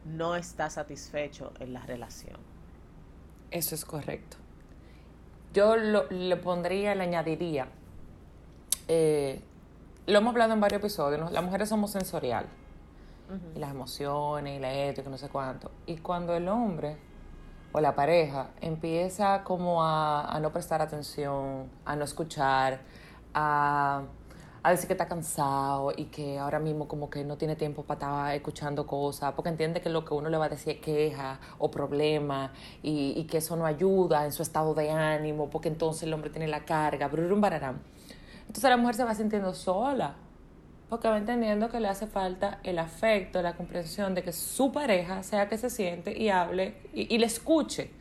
no 0.05 0.35
está 0.35 0.69
satisfecho 0.69 1.51
en 1.59 1.73
la 1.73 1.85
relación. 1.85 2.37
Eso 3.51 3.75
es 3.75 3.83
correcto. 3.85 4.37
Yo 5.53 5.75
lo- 5.75 6.09
le 6.09 6.35
pondría, 6.37 6.93
le 6.95 7.03
añadiría, 7.03 7.67
eh, 8.87 9.41
lo 10.05 10.17
hemos 10.19 10.31
hablado 10.31 10.53
en 10.53 10.59
varios 10.61 10.79
episodios, 10.79 11.19
¿no? 11.19 11.29
las 11.29 11.43
mujeres 11.43 11.69
somos 11.69 11.91
sensorial, 11.91 12.45
y 13.55 13.59
las 13.59 13.71
emociones, 13.71 14.57
y 14.57 14.59
la 14.61 14.69
que 14.93 15.03
no 15.09 15.17
sé 15.17 15.27
cuánto. 15.27 15.69
Y 15.85 15.97
cuando 15.97 16.33
el 16.35 16.47
hombre 16.47 16.95
o 17.73 17.81
la 17.81 17.93
pareja 17.93 18.51
empieza 18.61 19.43
como 19.43 19.83
a, 19.83 20.33
a 20.33 20.39
no 20.39 20.53
prestar 20.53 20.81
atención, 20.81 21.69
a 21.83 21.95
no 21.97 22.05
escuchar, 22.05 22.79
a, 23.33 24.03
a 24.67 24.71
decir 24.71 24.87
que 24.87 24.93
está 24.93 25.07
cansado 25.07 25.93
y 25.95 26.05
que 26.05 26.39
ahora 26.39 26.59
mismo 26.59 26.87
como 26.87 27.09
que 27.09 27.23
no 27.23 27.37
tiene 27.37 27.55
tiempo 27.55 27.83
para 27.83 27.97
estar 27.99 28.35
escuchando 28.35 28.85
cosas, 28.85 29.33
porque 29.33 29.49
entiende 29.49 29.81
que 29.81 29.89
lo 29.89 30.03
que 30.05 30.13
uno 30.13 30.29
le 30.29 30.37
va 30.37 30.45
a 30.45 30.49
decir 30.49 30.75
es 30.75 30.81
queja 30.81 31.39
o 31.57 31.71
problema 31.71 32.51
y, 32.83 33.13
y 33.15 33.23
que 33.25 33.37
eso 33.37 33.55
no 33.55 33.65
ayuda 33.65 34.25
en 34.25 34.31
su 34.31 34.43
estado 34.43 34.73
de 34.73 34.89
ánimo, 34.91 35.49
porque 35.49 35.69
entonces 35.69 36.03
el 36.03 36.13
hombre 36.13 36.29
tiene 36.29 36.47
la 36.47 36.65
carga, 36.65 37.07
brurum, 37.07 37.41
bararán. 37.41 37.81
Entonces 38.41 38.69
la 38.69 38.77
mujer 38.77 38.95
se 38.95 39.03
va 39.03 39.13
sintiendo 39.13 39.53
sola, 39.53 40.15
porque 40.89 41.07
va 41.07 41.17
entendiendo 41.17 41.69
que 41.69 41.79
le 41.79 41.87
hace 41.87 42.07
falta 42.07 42.59
el 42.63 42.79
afecto, 42.79 43.41
la 43.41 43.55
comprensión 43.55 44.15
de 44.15 44.23
que 44.23 44.31
su 44.31 44.71
pareja 44.71 45.23
sea 45.23 45.49
que 45.49 45.57
se 45.57 45.69
siente 45.69 46.17
y 46.17 46.29
hable 46.29 46.75
y, 46.93 47.13
y 47.13 47.17
le 47.17 47.25
escuche. 47.25 47.91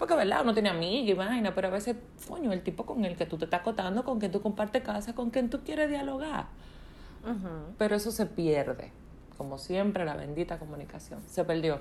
Porque, 0.00 0.14
¿verdad? 0.14 0.40
Uno 0.42 0.54
tiene 0.54 0.70
amiga 0.70 1.10
y 1.10 1.12
vaina, 1.12 1.54
pero 1.54 1.68
a 1.68 1.70
veces, 1.70 1.94
coño, 2.26 2.54
el 2.54 2.62
tipo 2.62 2.86
con 2.86 3.04
el 3.04 3.16
que 3.16 3.26
tú 3.26 3.36
te 3.36 3.44
estás 3.44 3.60
acotando, 3.60 4.02
con 4.02 4.18
quien 4.18 4.32
tú 4.32 4.40
compartes 4.40 4.82
casa, 4.82 5.14
con 5.14 5.28
quien 5.28 5.50
tú 5.50 5.60
quieres 5.62 5.90
dialogar. 5.90 6.46
Pero 7.76 7.96
eso 7.96 8.10
se 8.10 8.24
pierde. 8.24 8.92
Como 9.36 9.58
siempre, 9.58 10.06
la 10.06 10.16
bendita 10.16 10.58
comunicación. 10.58 11.20
Se 11.26 11.44
perdió. 11.44 11.80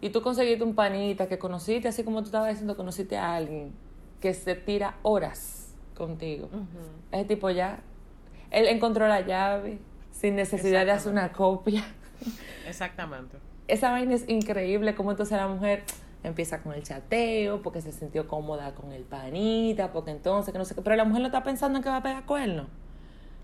Y 0.00 0.10
tú 0.10 0.22
conseguiste 0.22 0.62
un 0.62 0.76
panita 0.76 1.26
que 1.26 1.36
conociste, 1.36 1.88
así 1.88 2.04
como 2.04 2.20
tú 2.20 2.26
estabas 2.26 2.50
diciendo, 2.50 2.76
conociste 2.76 3.16
a 3.16 3.34
alguien 3.34 3.72
que 4.20 4.32
se 4.32 4.54
tira 4.54 4.94
horas 5.02 5.74
contigo. 5.96 6.48
Ese 7.10 7.24
tipo 7.24 7.50
ya, 7.50 7.80
él 8.52 8.68
encontró 8.68 9.08
la 9.08 9.22
llave 9.22 9.80
sin 10.12 10.36
necesidad 10.36 10.86
de 10.86 10.92
hacer 10.92 11.10
una 11.10 11.32
copia. 11.32 11.82
Exactamente. 12.68 13.36
Esa 13.66 13.90
vaina 13.90 14.14
es 14.14 14.28
increíble, 14.28 14.94
como 14.94 15.10
entonces 15.10 15.36
la 15.36 15.48
mujer 15.48 15.82
empieza 16.26 16.62
con 16.62 16.74
el 16.74 16.82
chateo, 16.82 17.62
porque 17.62 17.80
se 17.80 17.92
sintió 17.92 18.26
cómoda 18.26 18.74
con 18.74 18.92
el 18.92 19.04
panita, 19.04 19.92
porque 19.92 20.10
entonces 20.10 20.52
que 20.52 20.58
no 20.58 20.64
sé 20.64 20.74
qué. 20.74 20.82
Pero 20.82 20.96
la 20.96 21.04
mujer 21.04 21.20
no 21.22 21.28
está 21.28 21.42
pensando 21.42 21.78
en 21.78 21.84
que 21.84 21.88
va 21.88 21.98
a 21.98 22.02
pegar 22.02 22.26
cuerno. 22.26 22.66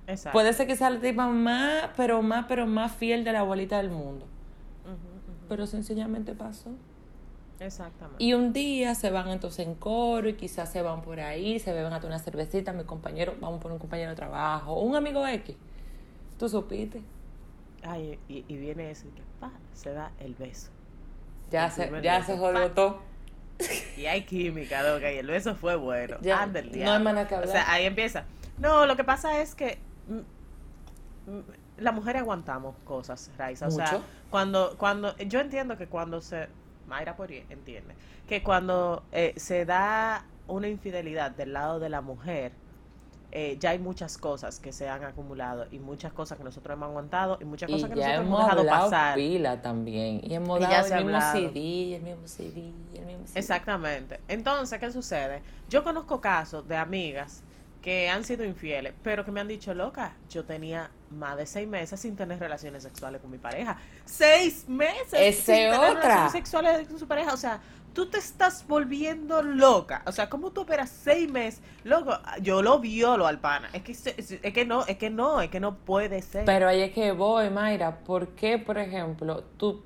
Exacto. 0.06 0.36
Puede 0.36 0.52
ser 0.52 0.66
que 0.66 0.74
sea 0.74 0.90
la 0.90 1.00
tipa 1.00 1.28
más, 1.28 1.90
pero 1.96 2.22
más, 2.22 2.46
pero 2.48 2.66
más 2.66 2.92
fiel 2.92 3.24
de 3.24 3.32
la 3.32 3.40
abuelita 3.40 3.76
del 3.78 3.90
mundo. 3.90 4.26
Pero 5.48 5.66
sencillamente 5.66 6.34
pasó. 6.34 6.70
Exactamente. 7.60 8.22
Y 8.22 8.34
un 8.34 8.52
día 8.52 8.94
se 8.96 9.10
van 9.10 9.28
entonces 9.28 9.64
en 9.66 9.74
coro 9.76 10.28
y 10.28 10.34
quizás 10.34 10.72
se 10.72 10.82
van 10.82 11.02
por 11.02 11.20
ahí, 11.20 11.60
se 11.60 11.72
beben 11.72 11.92
hasta 11.92 12.08
una 12.08 12.18
cervecita, 12.18 12.72
mi 12.72 12.82
compañero, 12.82 13.36
vamos 13.40 13.60
por 13.60 13.70
un 13.70 13.78
compañero 13.78 14.10
de 14.10 14.16
trabajo, 14.16 14.80
un 14.80 14.96
amigo 14.96 15.24
X. 15.26 15.54
Tú 16.38 16.48
supiste. 16.48 17.02
Ay, 17.84 18.18
y, 18.28 18.44
y 18.48 18.56
viene 18.56 18.90
eso 18.90 19.06
y 19.06 19.10
que 19.10 19.22
pa, 19.38 19.52
se 19.72 19.92
da 19.92 20.10
el 20.18 20.34
beso. 20.34 20.70
Ya 21.52 21.70
se, 21.70 21.90
ya 22.02 22.24
se 22.24 22.36
todo. 22.74 23.00
Y 23.96 24.06
hay 24.06 24.22
química, 24.22 24.82
loca, 24.82 25.12
y 25.12 25.18
el 25.18 25.26
beso 25.26 25.54
fue 25.54 25.76
bueno. 25.76 26.16
Ya, 26.22 26.42
Anda 26.42 26.60
el 26.60 26.70
no 26.84 26.92
hay 26.92 27.04
nada 27.04 27.28
que 27.28 27.34
O 27.34 27.38
hablar. 27.38 27.52
sea, 27.52 27.70
ahí 27.70 27.84
empieza. 27.84 28.24
No, 28.58 28.86
lo 28.86 28.96
que 28.96 29.04
pasa 29.04 29.40
es 29.40 29.54
que 29.54 29.78
las 31.78 31.94
mujeres 31.94 32.22
aguantamos 32.22 32.74
cosas, 32.84 33.30
Raiza. 33.36 33.68
O 33.68 33.70
sea, 33.70 34.00
cuando, 34.30 34.76
cuando, 34.78 35.16
yo 35.18 35.40
entiendo 35.40 35.76
que 35.76 35.86
cuando 35.86 36.20
se, 36.20 36.48
Mayra 36.88 37.16
Poirier 37.16 37.44
entiende, 37.50 37.94
que 38.26 38.42
cuando 38.42 39.04
eh, 39.12 39.34
se 39.36 39.64
da 39.64 40.24
una 40.48 40.68
infidelidad 40.68 41.30
del 41.32 41.52
lado 41.52 41.80
de 41.80 41.88
la 41.88 42.00
mujer, 42.00 42.52
eh, 43.34 43.56
ya 43.58 43.70
hay 43.70 43.78
muchas 43.78 44.18
cosas 44.18 44.60
que 44.60 44.72
se 44.72 44.88
han 44.90 45.02
acumulado 45.04 45.66
y 45.70 45.78
muchas 45.78 46.12
cosas 46.12 46.36
que 46.36 46.44
nosotros 46.44 46.74
hemos 46.74 46.90
aguantado 46.90 47.38
y 47.40 47.44
muchas 47.46 47.70
cosas 47.70 47.88
que 47.88 47.96
nosotros 47.96 48.20
hemos 48.26 48.44
dejado 48.44 48.66
pasar. 48.66 49.14
pila 49.14 49.62
también. 49.62 50.20
Y 50.22 50.34
hemos 50.34 50.60
Y 50.60 50.62
dado 50.62 50.86
el 50.86 51.04
mismo 51.04 51.16
hablado. 51.16 51.32
CD, 51.32 51.96
el 51.96 52.02
mismo 52.02 52.28
CD, 52.28 52.72
el 52.94 53.06
mismo 53.06 53.26
CD. 53.26 53.38
Exactamente. 53.38 54.20
Entonces, 54.28 54.78
¿qué 54.78 54.92
sucede? 54.92 55.42
Yo 55.70 55.82
conozco 55.82 56.20
casos 56.20 56.68
de 56.68 56.76
amigas 56.76 57.42
que 57.80 58.08
han 58.10 58.22
sido 58.22 58.44
infieles, 58.44 58.92
pero 59.02 59.24
que 59.24 59.32
me 59.32 59.40
han 59.40 59.48
dicho, 59.48 59.74
loca, 59.74 60.12
yo 60.30 60.44
tenía 60.44 60.90
más 61.10 61.36
de 61.36 61.46
seis 61.46 61.66
meses 61.66 61.98
sin 61.98 62.14
tener 62.14 62.38
relaciones 62.38 62.82
sexuales 62.84 63.20
con 63.20 63.30
mi 63.30 63.38
pareja. 63.38 63.76
¡Seis 64.04 64.68
meses! 64.68 65.14
Ese 65.14 65.32
sin 65.42 65.54
tener 65.72 65.74
otra. 65.90 66.00
relaciones 66.02 66.32
sexuales 66.32 66.86
con 66.86 66.98
su 66.98 67.08
pareja. 67.08 67.32
O 67.32 67.36
sea, 67.36 67.60
tú 67.92 68.06
te 68.06 68.18
estás 68.18 68.66
volviendo 68.66 69.42
loca. 69.42 70.02
O 70.06 70.12
sea, 70.12 70.28
¿cómo 70.28 70.50
tú 70.50 70.62
operas 70.62 70.90
seis 70.90 71.30
meses? 71.30 71.62
Loco, 71.84 72.12
yo 72.40 72.62
lo 72.62 72.78
violo 72.78 73.26
al 73.26 73.40
pana. 73.40 73.68
Es 73.72 73.82
que, 73.82 73.92
es 73.92 74.52
que 74.52 74.64
no, 74.64 74.84
es 74.86 74.96
que 74.96 75.10
no, 75.10 75.40
es 75.40 75.50
que 75.50 75.60
no 75.60 75.76
puede 75.76 76.22
ser. 76.22 76.44
Pero 76.44 76.68
ahí 76.68 76.80
es 76.80 76.92
que 76.92 77.12
voy, 77.12 77.50
Mayra. 77.50 77.98
¿Por 77.98 78.28
qué, 78.28 78.58
por 78.58 78.78
ejemplo, 78.78 79.44
tú... 79.56 79.82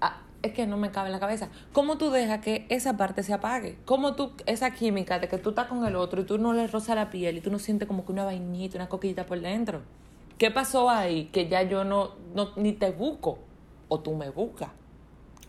Ah, 0.00 0.22
es 0.42 0.52
que 0.52 0.66
no 0.66 0.76
me 0.76 0.90
cabe 0.90 1.08
en 1.08 1.12
la 1.12 1.20
cabeza. 1.20 1.48
¿Cómo 1.72 1.98
tú 1.98 2.10
dejas 2.10 2.40
que 2.40 2.66
esa 2.68 2.96
parte 2.96 3.22
se 3.22 3.32
apague? 3.32 3.78
¿Cómo 3.84 4.14
tú, 4.14 4.32
esa 4.46 4.70
química 4.72 5.18
de 5.18 5.28
que 5.28 5.38
tú 5.38 5.50
estás 5.50 5.66
con 5.66 5.84
el 5.84 5.96
otro 5.96 6.22
y 6.22 6.24
tú 6.24 6.38
no 6.38 6.52
le 6.52 6.66
rozas 6.66 6.96
la 6.96 7.10
piel 7.10 7.36
y 7.36 7.40
tú 7.40 7.50
no 7.50 7.58
sientes 7.58 7.86
como 7.86 8.04
que 8.04 8.12
una 8.12 8.24
vainita, 8.24 8.76
una 8.76 8.88
coquillita 8.88 9.26
por 9.26 9.40
dentro? 9.40 9.82
¿Qué 10.38 10.50
pasó 10.50 10.90
ahí 10.90 11.26
que 11.26 11.48
ya 11.48 11.62
yo 11.62 11.84
no, 11.84 12.16
no 12.34 12.50
ni 12.56 12.72
te 12.72 12.90
busco 12.90 13.38
o 13.88 14.00
tú 14.00 14.14
me 14.14 14.30
buscas? 14.30 14.70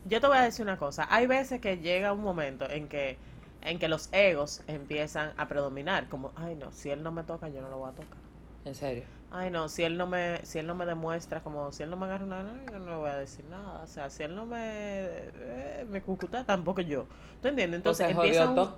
Yo 0.06 0.22
te 0.22 0.28
voy 0.28 0.38
a 0.38 0.42
decir 0.44 0.64
una 0.64 0.78
cosa. 0.78 1.08
Hay 1.10 1.28
veces 1.28 1.60
que 1.62 1.78
llega 1.80 2.14
un 2.14 2.22
momento 2.22 2.70
en 2.70 2.88
que, 2.88 3.18
en 3.62 3.80
que 3.80 3.88
los 3.88 4.10
egos 4.14 4.62
empiezan 4.68 5.34
a 5.38 5.48
predominar. 5.48 6.08
Como, 6.10 6.32
ay 6.36 6.56
no, 6.56 6.72
si 6.72 6.92
él 6.92 7.04
no 7.04 7.12
me 7.12 7.24
toca, 7.24 7.50
yo 7.50 7.62
no 7.62 7.70
lo 7.70 7.80
voy 7.80 7.90
a 7.90 7.94
tocar. 7.94 8.20
En 8.66 8.76
serio. 8.76 9.06
Ay 9.32 9.50
no, 9.52 9.68
si 9.70 9.84
él 9.84 9.98
no 9.98 10.08
me, 10.08 10.46
si 10.46 10.60
él 10.60 10.68
no 10.68 10.76
me 10.76 10.86
demuestra, 10.86 11.42
como 11.44 11.72
si 11.72 11.84
él 11.84 11.90
no 11.90 11.98
me 11.98 12.06
agarra 12.06 12.26
una, 12.26 12.44
yo 12.72 12.80
no 12.80 12.86
le 12.86 12.96
voy 12.96 13.10
a 13.10 13.16
decir 13.18 13.46
nada. 13.46 13.84
O 13.84 13.88
sea, 13.88 14.10
si 14.10 14.24
él 14.24 14.36
no 14.36 14.46
me, 14.46 14.58
eh, 14.60 15.86
me 15.90 16.02
cucuta, 16.02 16.46
tampoco 16.46 16.82
yo. 16.82 17.08
¿Tú 17.42 17.48
entiendes? 17.50 17.78
Entonces 17.80 18.08
Entonces, 18.10 18.38
empieza, 18.38 18.50
un-. 18.50 18.76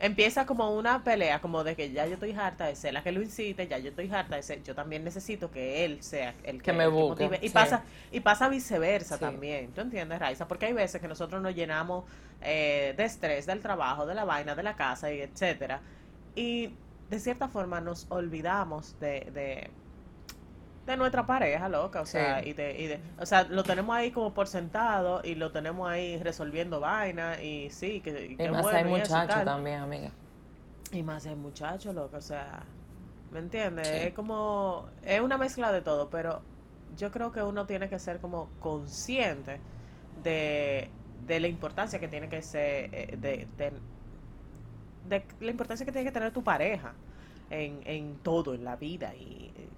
Empieza 0.00 0.46
como 0.46 0.74
una 0.76 1.04
pelea, 1.04 1.40
como 1.40 1.62
de 1.62 1.76
que 1.76 1.92
ya 1.92 2.06
yo 2.06 2.14
estoy 2.14 2.32
harta 2.32 2.66
de 2.66 2.74
ser 2.74 2.94
la 2.94 3.02
que 3.02 3.12
lo 3.12 3.22
incite, 3.22 3.68
ya 3.68 3.78
yo 3.78 3.90
estoy 3.90 4.10
harta 4.10 4.36
de 4.36 4.42
ser, 4.42 4.62
yo 4.62 4.74
también 4.74 5.04
necesito 5.04 5.50
que 5.50 5.84
él 5.84 6.02
sea 6.02 6.34
el 6.42 6.62
que, 6.62 6.62
Que 6.62 6.72
me 6.72 6.86
busque, 6.88 7.24
motive. 7.24 7.38
Y 7.42 7.48
sí. 7.48 7.54
pasa, 7.54 7.84
y 8.10 8.20
pasa 8.20 8.48
viceversa 8.48 9.18
Sí. 9.18 9.20
también. 9.20 9.72
¿Tú 9.74 9.82
entiendes, 9.82 10.18
Raiza? 10.18 10.48
Porque 10.48 10.66
hay 10.66 10.72
veces 10.72 11.00
que 11.00 11.08
nosotros 11.08 11.40
nos 11.42 11.54
llenamos 11.54 12.04
eh, 12.40 12.94
de 12.96 13.04
estrés 13.04 13.46
del 13.46 13.60
trabajo, 13.60 14.06
de 14.06 14.14
la 14.14 14.24
vaina, 14.24 14.54
de 14.54 14.62
la 14.62 14.74
casa, 14.74 15.12
y 15.12 15.20
etcétera. 15.20 15.82
Y 16.34 16.78
de 17.10 17.18
cierta 17.20 17.48
forma 17.48 17.80
nos 17.80 18.06
olvidamos 18.10 18.98
de, 19.00 19.30
de, 19.32 19.70
de 20.90 20.96
nuestra 20.96 21.26
pareja, 21.26 21.68
loca. 21.68 22.00
O 22.02 22.06
sea, 22.06 22.40
Sí. 22.42 22.50
y 22.50 22.52
de, 22.52 22.78
y 22.80 22.86
de, 22.86 23.00
o 23.18 23.26
sea, 23.26 23.44
lo 23.44 23.62
tenemos 23.62 23.96
ahí 23.96 24.10
como 24.10 24.34
por 24.34 24.46
sentado 24.46 25.20
y 25.24 25.34
lo 25.34 25.50
tenemos 25.52 25.88
ahí 25.88 26.18
resolviendo 26.22 26.80
vaina. 26.80 27.42
Y 27.42 27.70
sí, 27.70 28.00
que, 28.00 28.36
y 28.38 28.42
Y 28.42 28.48
más 28.50 28.62
bueno 28.62 28.78
hay 28.78 28.84
muchachos 28.84 29.44
también, 29.44 29.80
amiga. 29.80 30.10
Y 30.92 31.02
más 31.02 31.24
el 31.26 31.36
muchacho, 31.36 31.92
loco, 31.92 32.16
o 32.16 32.20
sea, 32.20 32.62
¿me 33.30 33.38
entiendes? 33.38 33.86
Sí. 33.88 33.94
Es 33.94 34.14
como, 34.14 34.86
es 35.04 35.20
una 35.20 35.38
mezcla 35.38 35.70
de 35.72 35.82
todo, 35.82 36.10
pero 36.10 36.42
yo 36.96 37.10
creo 37.12 37.30
que 37.30 37.42
uno 37.42 37.64
tiene 37.66 37.88
que 37.88 37.98
ser 37.98 38.18
como 38.20 38.48
consciente 38.58 39.60
de, 40.24 40.90
de 41.26 41.40
la 41.40 41.46
importancia 41.46 42.00
que 42.00 42.08
tiene 42.08 42.28
que 42.28 42.42
ser, 42.42 42.92
eh, 42.92 43.16
de, 43.16 43.46
de, 43.56 43.72
de 45.08 45.24
la 45.40 45.50
importancia 45.50 45.86
que 45.86 45.92
tiene 45.92 46.06
que 46.08 46.12
tener 46.12 46.32
tu 46.32 46.42
pareja 46.42 46.92
en, 47.50 47.80
en 47.84 48.16
todo, 48.18 48.54
en 48.54 48.64
la 48.64 48.74
vida 48.76 49.14
y 49.14 49.52
eh, 49.56 49.68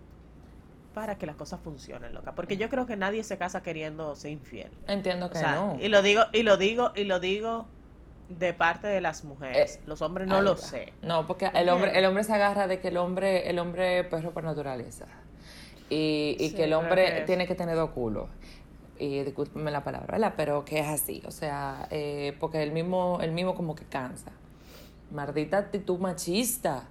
para 0.92 1.16
que 1.18 1.26
las 1.26 1.36
cosas 1.36 1.60
funcionen, 1.60 2.14
loca. 2.14 2.34
Porque 2.34 2.56
yo 2.56 2.68
creo 2.68 2.86
que 2.86 2.96
nadie 2.96 3.24
se 3.24 3.38
casa 3.38 3.62
queriendo 3.62 4.14
ser 4.14 4.32
infiel. 4.32 4.70
Entiendo 4.86 5.26
O 5.26 5.30
que 5.30 5.38
sea, 5.38 5.54
no. 5.54 5.78
y 5.80 5.88
lo 5.88 6.02
digo, 6.02 6.22
y 6.32 6.42
lo 6.42 6.56
digo, 6.56 6.92
y 6.94 7.04
lo 7.04 7.20
digo 7.20 7.66
de 8.28 8.54
parte 8.54 8.86
de 8.86 9.00
las 9.00 9.24
mujeres. 9.24 9.76
Eh, 9.76 9.80
Los 9.86 10.00
hombres 10.02 10.26
no 10.28 10.40
lo 10.42 10.56
sé. 10.56 10.92
No, 11.02 11.26
porque 11.26 11.50
el 11.54 11.68
hombre, 11.68 11.98
el 11.98 12.04
hombre 12.06 12.24
se 12.24 12.32
agarra 12.32 12.66
de 12.66 12.80
que 12.80 12.88
el 12.88 12.96
hombre, 12.96 13.48
el 13.50 13.58
hombre 13.58 14.00
es 14.00 14.06
perro 14.06 14.30
por 14.32 14.44
naturaleza. 14.44 15.06
Y, 15.90 16.36
y 16.38 16.50
Sí, 16.50 16.54
que 16.56 16.64
el 16.64 16.72
hombre 16.72 17.14
que 17.14 17.20
tiene 17.22 17.46
que 17.46 17.54
tener 17.54 17.76
dos 17.76 17.90
culos. 17.90 18.28
Y 18.98 19.22
discúlpeme 19.24 19.70
la 19.70 19.82
palabra, 19.82 20.12
¿verdad? 20.12 20.34
Pero 20.36 20.64
que 20.64 20.78
es 20.78 20.86
así. 20.88 21.22
O 21.26 21.30
sea, 21.30 21.88
eh, 21.90 22.36
porque 22.40 22.62
el 22.62 22.72
mismo, 22.72 23.18
el 23.20 23.32
mismo 23.32 23.54
como 23.54 23.74
que 23.74 23.84
cansa. 23.84 24.30
Maldita 25.10 25.58
actitud 25.58 25.98
machista. 25.98 26.84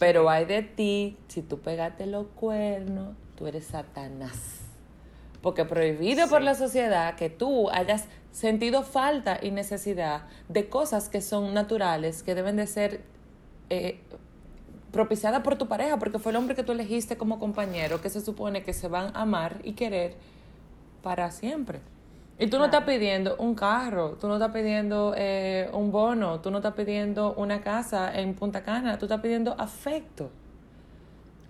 Pero 0.00 0.30
hay 0.30 0.46
de 0.46 0.62
ti, 0.62 1.18
si 1.28 1.42
tú 1.42 1.60
pegaste 1.60 2.06
los 2.06 2.26
cuernos, 2.28 3.14
tú 3.36 3.46
eres 3.46 3.66
Satanás. 3.66 4.62
Porque 5.42 5.66
prohibido 5.66 6.26
por 6.26 6.40
la 6.40 6.54
sociedad 6.54 7.16
que 7.16 7.28
tú 7.28 7.68
hayas 7.68 8.06
sentido 8.32 8.82
falta 8.82 9.38
y 9.42 9.50
necesidad 9.50 10.22
de 10.48 10.70
cosas 10.70 11.10
que 11.10 11.20
son 11.20 11.52
naturales, 11.52 12.22
que 12.22 12.34
deben 12.34 12.56
de 12.56 12.66
ser 12.66 13.02
eh, 13.68 14.00
propiciadas 14.90 15.42
por 15.42 15.56
tu 15.56 15.68
pareja, 15.68 15.98
porque 15.98 16.18
fue 16.18 16.32
el 16.32 16.36
hombre 16.36 16.54
que 16.54 16.62
tú 16.62 16.72
elegiste 16.72 17.18
como 17.18 17.38
compañero, 17.38 18.00
que 18.00 18.08
se 18.08 18.22
supone 18.22 18.62
que 18.62 18.72
se 18.72 18.88
van 18.88 19.14
a 19.14 19.20
amar 19.20 19.60
y 19.64 19.74
querer 19.74 20.14
para 21.02 21.30
siempre. 21.30 21.80
Y 22.40 22.46
tú 22.48 22.58
no 22.58 22.64
estás 22.64 22.84
pidiendo 22.84 23.36
un 23.36 23.54
carro, 23.54 24.12
tú 24.20 24.26
no 24.26 24.34
estás 24.34 24.50
pidiendo 24.50 25.12
eh, 25.16 25.68
un 25.74 25.92
bono, 25.92 26.40
tú 26.40 26.50
no 26.50 26.58
estás 26.58 26.72
pidiendo 26.74 27.34
una 27.34 27.60
casa 27.60 28.18
en 28.18 28.34
Punta 28.34 28.62
Cana, 28.62 28.98
tú 28.98 29.04
estás 29.04 29.20
pidiendo 29.20 29.54
afecto. 29.58 30.30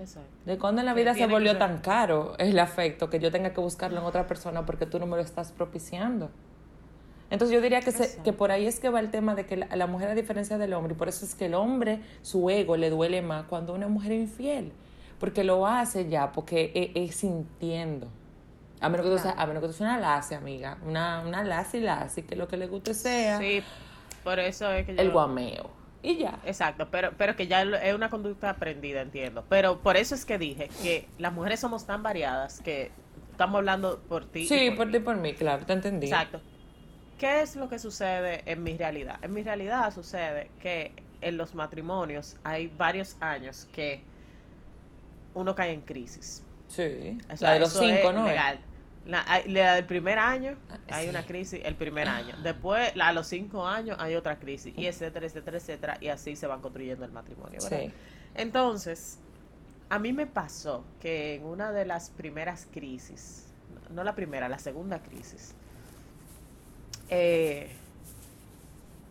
Exacto. 0.01 0.29
¿De 0.47 0.59
cuándo 0.59 0.81
en 0.81 0.87
la 0.87 0.95
vida 0.95 1.13
se 1.15 1.21
volvió 1.33 1.53
tan 1.59 1.79
caro 1.79 2.35
el 2.39 2.59
afecto 2.59 3.09
que 3.11 3.21
yo 3.21 3.31
tenga 3.31 3.53
que 3.53 3.61
buscarlo 3.61 3.99
en 4.01 4.05
otra 4.05 4.27
persona 4.27 4.67
porque 4.67 4.87
tú 4.87 4.99
no 4.99 5.07
me 5.07 5.17
lo 5.17 5.23
estás 5.23 5.53
propiciando? 5.53 6.31
Entonces 7.31 7.55
yo 7.55 7.61
diría 7.61 7.81
que, 7.81 7.93
se- 7.93 8.21
que 8.23 8.33
por 8.33 8.51
ahí 8.51 8.67
es 8.67 8.81
que 8.81 8.89
va 8.89 8.99
el 8.99 9.11
tema 9.11 9.37
de 9.37 9.47
que 9.47 9.59
la, 9.59 9.69
la 9.77 9.87
mujer 9.87 10.09
a 10.09 10.15
diferencia 10.15 10.59
del 10.59 10.73
hombre, 10.73 10.95
y 10.95 10.97
por 10.97 11.09
eso 11.09 11.25
es 11.25 11.35
que 11.37 11.47
el 11.47 11.55
hombre, 11.55 12.01
su 12.23 12.51
ego 12.51 12.77
le 12.77 12.91
duele 12.91 13.23
más 13.23 13.45
cuando 13.45 13.75
una 13.75 13.87
mujer 13.87 14.11
es 14.13 14.23
infiel, 14.23 14.73
porque 15.21 15.45
lo 15.45 15.67
hace 15.69 16.09
ya, 16.09 16.33
porque 16.33 16.73
es, 16.75 17.11
es 17.11 17.15
sintiendo. 17.17 18.09
A 18.81 18.89
menos 18.89 19.07
que 19.07 19.13
tú 19.13 19.19
seas, 19.19 19.35
a 19.37 19.47
menos 19.47 19.63
que 19.63 19.67
tú 19.69 19.73
seas 19.75 19.91
una 19.91 20.01
lassi, 20.01 20.35
amiga, 20.35 20.79
una, 20.85 21.21
una 21.21 21.45
lassi 21.45 21.81
lassi, 21.81 22.23
que 22.23 22.35
lo 22.35 22.49
que 22.49 22.57
le 22.57 22.67
guste 22.67 22.95
sea 22.95 23.39
Sí, 23.39 23.63
por 24.25 24.39
eso 24.39 24.73
es 24.73 24.87
que 24.87 24.95
yo... 24.95 25.03
el 25.03 25.11
guameo. 25.11 25.71
Y 26.03 26.17
ya. 26.17 26.39
Exacto, 26.47 26.89
pero, 26.91 27.13
pero 27.19 27.37
que 27.37 27.47
ya 27.47 27.63
es 27.63 27.95
una 27.95 28.09
conducta 28.09 28.51
aprendida, 28.51 29.03
entiendo. 29.03 29.45
Pero 29.49 29.81
por 29.81 29.97
eso 29.97 30.15
es 30.15 30.25
que 30.25 30.39
dije 30.39 30.71
que 30.83 31.07
las 31.19 31.33
mujeres 31.33 31.61
somos 31.61 31.85
tan 31.85 32.03
variadas 32.03 32.61
que 32.63 32.91
estamos 33.31 33.59
hablando 33.59 34.01
por 34.09 34.25
ti. 34.25 34.41
y 34.41 34.47
Sí, 34.47 34.71
por 34.71 34.91
ti 34.91 34.97
y 34.97 35.01
por 35.01 35.17
mí, 35.17 35.35
claro, 35.35 35.67
te 35.67 35.75
entendí. 35.75 36.07
Exacto. 36.07 36.41
¿Qué 37.19 37.43
es 37.43 37.55
lo 37.55 37.69
que 37.69 37.79
sucede 37.79 38.43
en 38.47 38.63
mi 38.63 38.79
realidad? 38.79 39.19
En 39.21 39.35
mi 39.35 39.43
realidad 39.43 39.93
sucede 39.93 40.51
que 40.63 40.93
en 41.21 41.37
los 41.37 41.55
matrimonios 41.55 42.37
hay 42.45 42.69
varios 42.69 43.17
años 43.21 43.69
que 43.73 44.03
uno 45.35 45.55
cae 45.55 45.73
en 45.73 45.83
crisis. 45.83 46.43
Sí. 46.69 47.19
O 47.31 47.37
sea, 47.37 47.49
la 47.49 47.55
de 47.55 47.61
los 47.61 47.73
cinco, 47.75 48.13
¿no? 48.13 48.27
legal. 48.27 48.61
La, 49.07 49.25
la 49.47 49.75
del 49.77 49.87
primer 49.87 50.19
año 50.19 50.57
hay 50.89 51.05
sí. 51.05 51.11
una 51.11 51.25
crisis 51.25 51.61
el 51.65 51.75
primer 51.75 52.07
año. 52.07 52.37
Después, 52.43 52.95
la, 52.97 53.09
a 53.09 53.13
los 53.13 53.27
cinco 53.27 53.67
años 53.67 53.97
hay 53.99 54.15
otra 54.15 54.39
crisis. 54.39 54.75
Y 54.77 54.87
etcétera, 54.87 55.27
etcétera, 55.27 55.57
etcétera. 55.57 55.99
Y 56.01 56.09
así 56.09 56.37
se 56.37 56.47
van 56.47 56.61
construyendo 56.61 57.05
el 57.05 57.13
matrimonio. 57.13 57.61
¿verdad? 57.63 57.81
Sí. 57.81 57.93
Entonces, 58.35 59.19
a 59.89 59.99
mí 59.99 60.13
me 60.13 60.27
pasó 60.27 60.85
que 61.01 61.35
en 61.37 61.45
una 61.45 61.73
de 61.73 61.87
las 61.87 62.11
primeras 62.11 62.69
crisis, 62.71 63.47
no 63.91 64.05
la 64.05 64.15
primera, 64.15 64.49
la 64.49 64.59
segunda 64.59 65.03
crisis, 65.03 65.55
eh, 67.09 67.71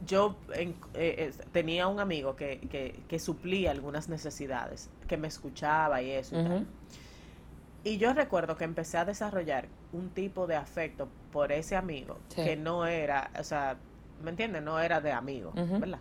yo 0.05 0.38
eh, 0.53 0.74
eh, 0.93 1.34
tenía 1.51 1.88
un 1.88 2.00
amigo 2.00 2.36
que, 2.36 2.60
que, 2.72 3.03
que 3.10 3.19
suplía 3.19 3.72
algunas 3.72 4.08
necesidades, 4.08 4.89
que 5.08 5.17
me 5.17 5.27
escuchaba 5.27 6.01
y 6.01 6.12
eso. 6.12 6.39
y 6.39 6.43
tal. 6.43 6.67
Y 7.84 7.98
yo 7.98 8.13
recuerdo 8.13 8.55
que 8.55 8.63
empecé 8.63 8.98
a 8.98 9.05
desarrollar 9.05 9.67
un 9.91 10.10
tipo 10.12 10.46
de 10.48 10.55
afecto 10.55 11.08
por 11.31 11.51
ese 11.51 11.75
amigo 11.75 12.17
Sí. 12.29 12.43
que 12.43 12.55
no 12.55 12.86
era, 12.86 13.31
o 13.39 13.43
sea, 13.43 13.77
¿me 14.24 14.29
entiendes? 14.31 14.62
No 14.63 14.79
era 14.79 15.01
de 15.01 15.12
amigo. 15.12 15.51
¿verdad? 15.55 16.00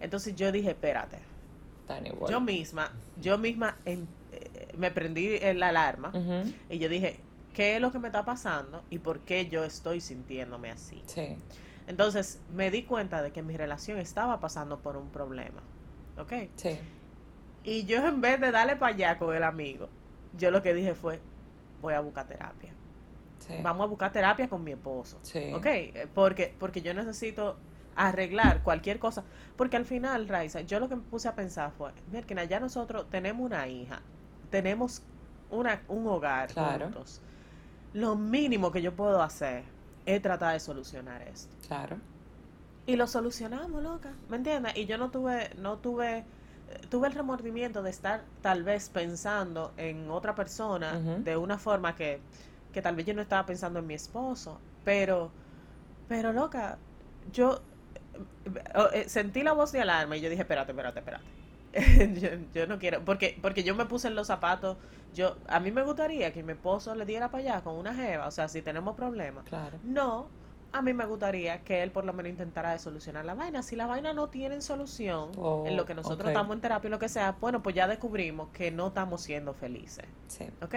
Entonces 0.00 0.34
yo 0.34 0.50
dije, 0.52 0.70
espérate, 0.70 1.18
yo 2.28 2.40
misma, 2.40 2.90
yo 3.20 3.38
misma 3.38 3.76
en- 3.84 4.08
eh, 4.32 4.68
me 4.76 4.90
prendí 4.90 5.38
la 5.54 5.68
alarma 5.68 6.12
y 6.68 6.78
yo 6.78 6.88
dije, 6.88 7.20
¿qué 7.52 7.76
es 7.76 7.80
lo 7.80 7.92
que 7.92 7.98
me 7.98 8.08
está 8.08 8.24
pasando 8.24 8.82
y 8.90 8.98
por 8.98 9.20
qué 9.20 9.48
yo 9.48 9.64
estoy 9.64 10.00
sintiéndome 10.00 10.70
así? 10.70 11.02
Sí. 11.06 11.36
Entonces 11.86 12.40
me 12.54 12.70
di 12.70 12.82
cuenta 12.84 13.22
de 13.22 13.30
que 13.30 13.42
mi 13.42 13.56
relación 13.56 13.98
estaba 13.98 14.40
pasando 14.40 14.78
por 14.78 14.96
un 14.96 15.10
problema, 15.10 15.60
¿ok? 16.18 16.32
Sí. 16.56 16.78
Y 17.62 17.84
yo 17.84 18.06
en 18.06 18.20
vez 18.20 18.40
de 18.40 18.50
darle 18.50 18.76
para 18.76 18.94
allá 18.94 19.18
con 19.18 19.34
el 19.34 19.42
amigo, 19.44 19.88
yo 20.36 20.50
lo 20.50 20.62
que 20.62 20.74
dije 20.74 20.94
fue, 20.94 21.20
voy 21.80 21.94
a 21.94 22.00
buscar 22.00 22.26
terapia. 22.26 22.72
Sí. 23.46 23.54
Vamos 23.62 23.84
a 23.84 23.88
buscar 23.88 24.10
terapia 24.12 24.48
con 24.48 24.62
mi 24.64 24.72
esposo. 24.72 25.18
Sí. 25.22 25.52
¿Ok? 25.54 25.66
Eh, 25.66 26.08
Porque, 26.14 26.54
porque 26.58 26.80
yo 26.82 26.94
necesito 26.94 27.56
arreglar 27.96 28.62
cualquier 28.62 28.98
cosa. 28.98 29.22
Porque 29.56 29.76
al 29.76 29.84
final, 29.84 30.28
Raiza, 30.28 30.62
yo 30.62 30.80
lo 30.80 30.88
que 30.88 30.96
me 30.96 31.02
puse 31.02 31.28
a 31.28 31.34
pensar 31.34 31.70
fue, 31.76 31.92
mira, 32.10 32.44
ya 32.44 32.58
nosotros 32.60 33.06
tenemos 33.10 33.44
una 33.44 33.68
hija, 33.68 34.00
tenemos 34.50 35.02
una, 35.50 35.82
un 35.88 36.06
hogar 36.06 36.52
Claro. 36.52 36.86
juntos. 36.86 37.20
Lo 37.92 38.16
mínimo 38.16 38.72
que 38.72 38.82
yo 38.82 38.94
puedo 38.94 39.22
hacer 39.22 39.62
es 40.06 40.20
tratar 40.22 40.54
de 40.54 40.60
solucionar 40.60 41.22
esto. 41.22 41.54
Claro. 41.68 41.96
Y 42.86 42.96
lo 42.96 43.06
solucionamos, 43.06 43.82
loca, 43.82 44.10
¿me 44.28 44.36
entiendes? 44.36 44.76
Y 44.76 44.86
yo 44.86 44.98
no 44.98 45.10
tuve, 45.10 45.50
no 45.56 45.78
tuve, 45.78 46.24
tuve 46.90 47.06
el 47.08 47.14
remordimiento 47.14 47.82
de 47.82 47.90
estar 47.90 48.24
tal 48.42 48.62
vez 48.64 48.90
pensando 48.90 49.72
en 49.76 50.10
otra 50.10 50.34
persona 50.34 50.98
de 50.98 51.36
una 51.36 51.56
forma 51.58 51.94
que, 51.94 52.20
que 52.74 52.82
tal 52.82 52.94
vez 52.96 53.06
yo 53.06 53.14
no 53.14 53.22
estaba 53.22 53.46
pensando 53.46 53.78
en 53.78 53.86
mi 53.86 53.94
esposo, 53.94 54.60
pero, 54.84 55.30
pero 56.08 56.32
loca, 56.32 56.76
yo 57.32 57.62
eh, 58.44 58.62
eh, 58.92 59.08
sentí 59.08 59.42
la 59.42 59.52
voz 59.52 59.72
de 59.72 59.80
alarma 59.80 60.16
y 60.16 60.20
yo 60.20 60.28
dije, 60.28 60.42
espérate, 60.42 60.72
espérate, 60.72 60.98
espérate. 60.98 61.24
yo, 62.20 62.28
yo 62.52 62.66
no 62.66 62.78
quiero, 62.78 63.04
porque, 63.04 63.38
porque 63.40 63.64
yo 63.64 63.74
me 63.74 63.86
puse 63.86 64.08
en 64.08 64.14
los 64.14 64.26
zapatos, 64.26 64.76
yo, 65.14 65.36
a 65.48 65.58
mí 65.60 65.70
me 65.70 65.82
gustaría 65.82 66.32
que 66.32 66.42
mi 66.42 66.52
esposo 66.52 66.94
le 66.94 67.06
diera 67.06 67.30
para 67.30 67.42
allá 67.42 67.60
con 67.62 67.76
una 67.76 67.94
jeva, 67.94 68.26
o 68.26 68.30
sea, 68.30 68.48
si 68.48 68.60
tenemos 68.62 68.94
problemas. 68.94 69.44
Claro. 69.44 69.78
No, 69.82 70.28
a 70.74 70.82
mí 70.82 70.92
me 70.92 71.06
gustaría 71.06 71.62
que 71.62 71.84
él 71.84 71.92
por 71.92 72.04
lo 72.04 72.12
menos 72.12 72.30
intentara 72.30 72.72
de 72.72 72.80
solucionar 72.80 73.24
la 73.24 73.34
vaina. 73.34 73.62
Si 73.62 73.76
la 73.76 73.86
vaina 73.86 74.12
no 74.12 74.28
tiene 74.28 74.60
solución, 74.60 75.30
Oh, 75.36 75.64
en 75.66 75.76
lo 75.76 75.84
que 75.86 75.94
nosotros 75.94 76.22
ok. 76.22 76.28
estamos 76.28 76.54
en 76.56 76.60
terapia 76.60 76.90
lo 76.90 76.98
que 76.98 77.08
sea, 77.08 77.36
bueno, 77.40 77.62
pues 77.62 77.76
ya 77.76 77.86
descubrimos 77.86 78.48
que 78.48 78.72
no 78.72 78.88
estamos 78.88 79.22
siendo 79.22 79.54
felices. 79.54 80.04
Sí. 80.26 80.46
¿Ok? 80.62 80.74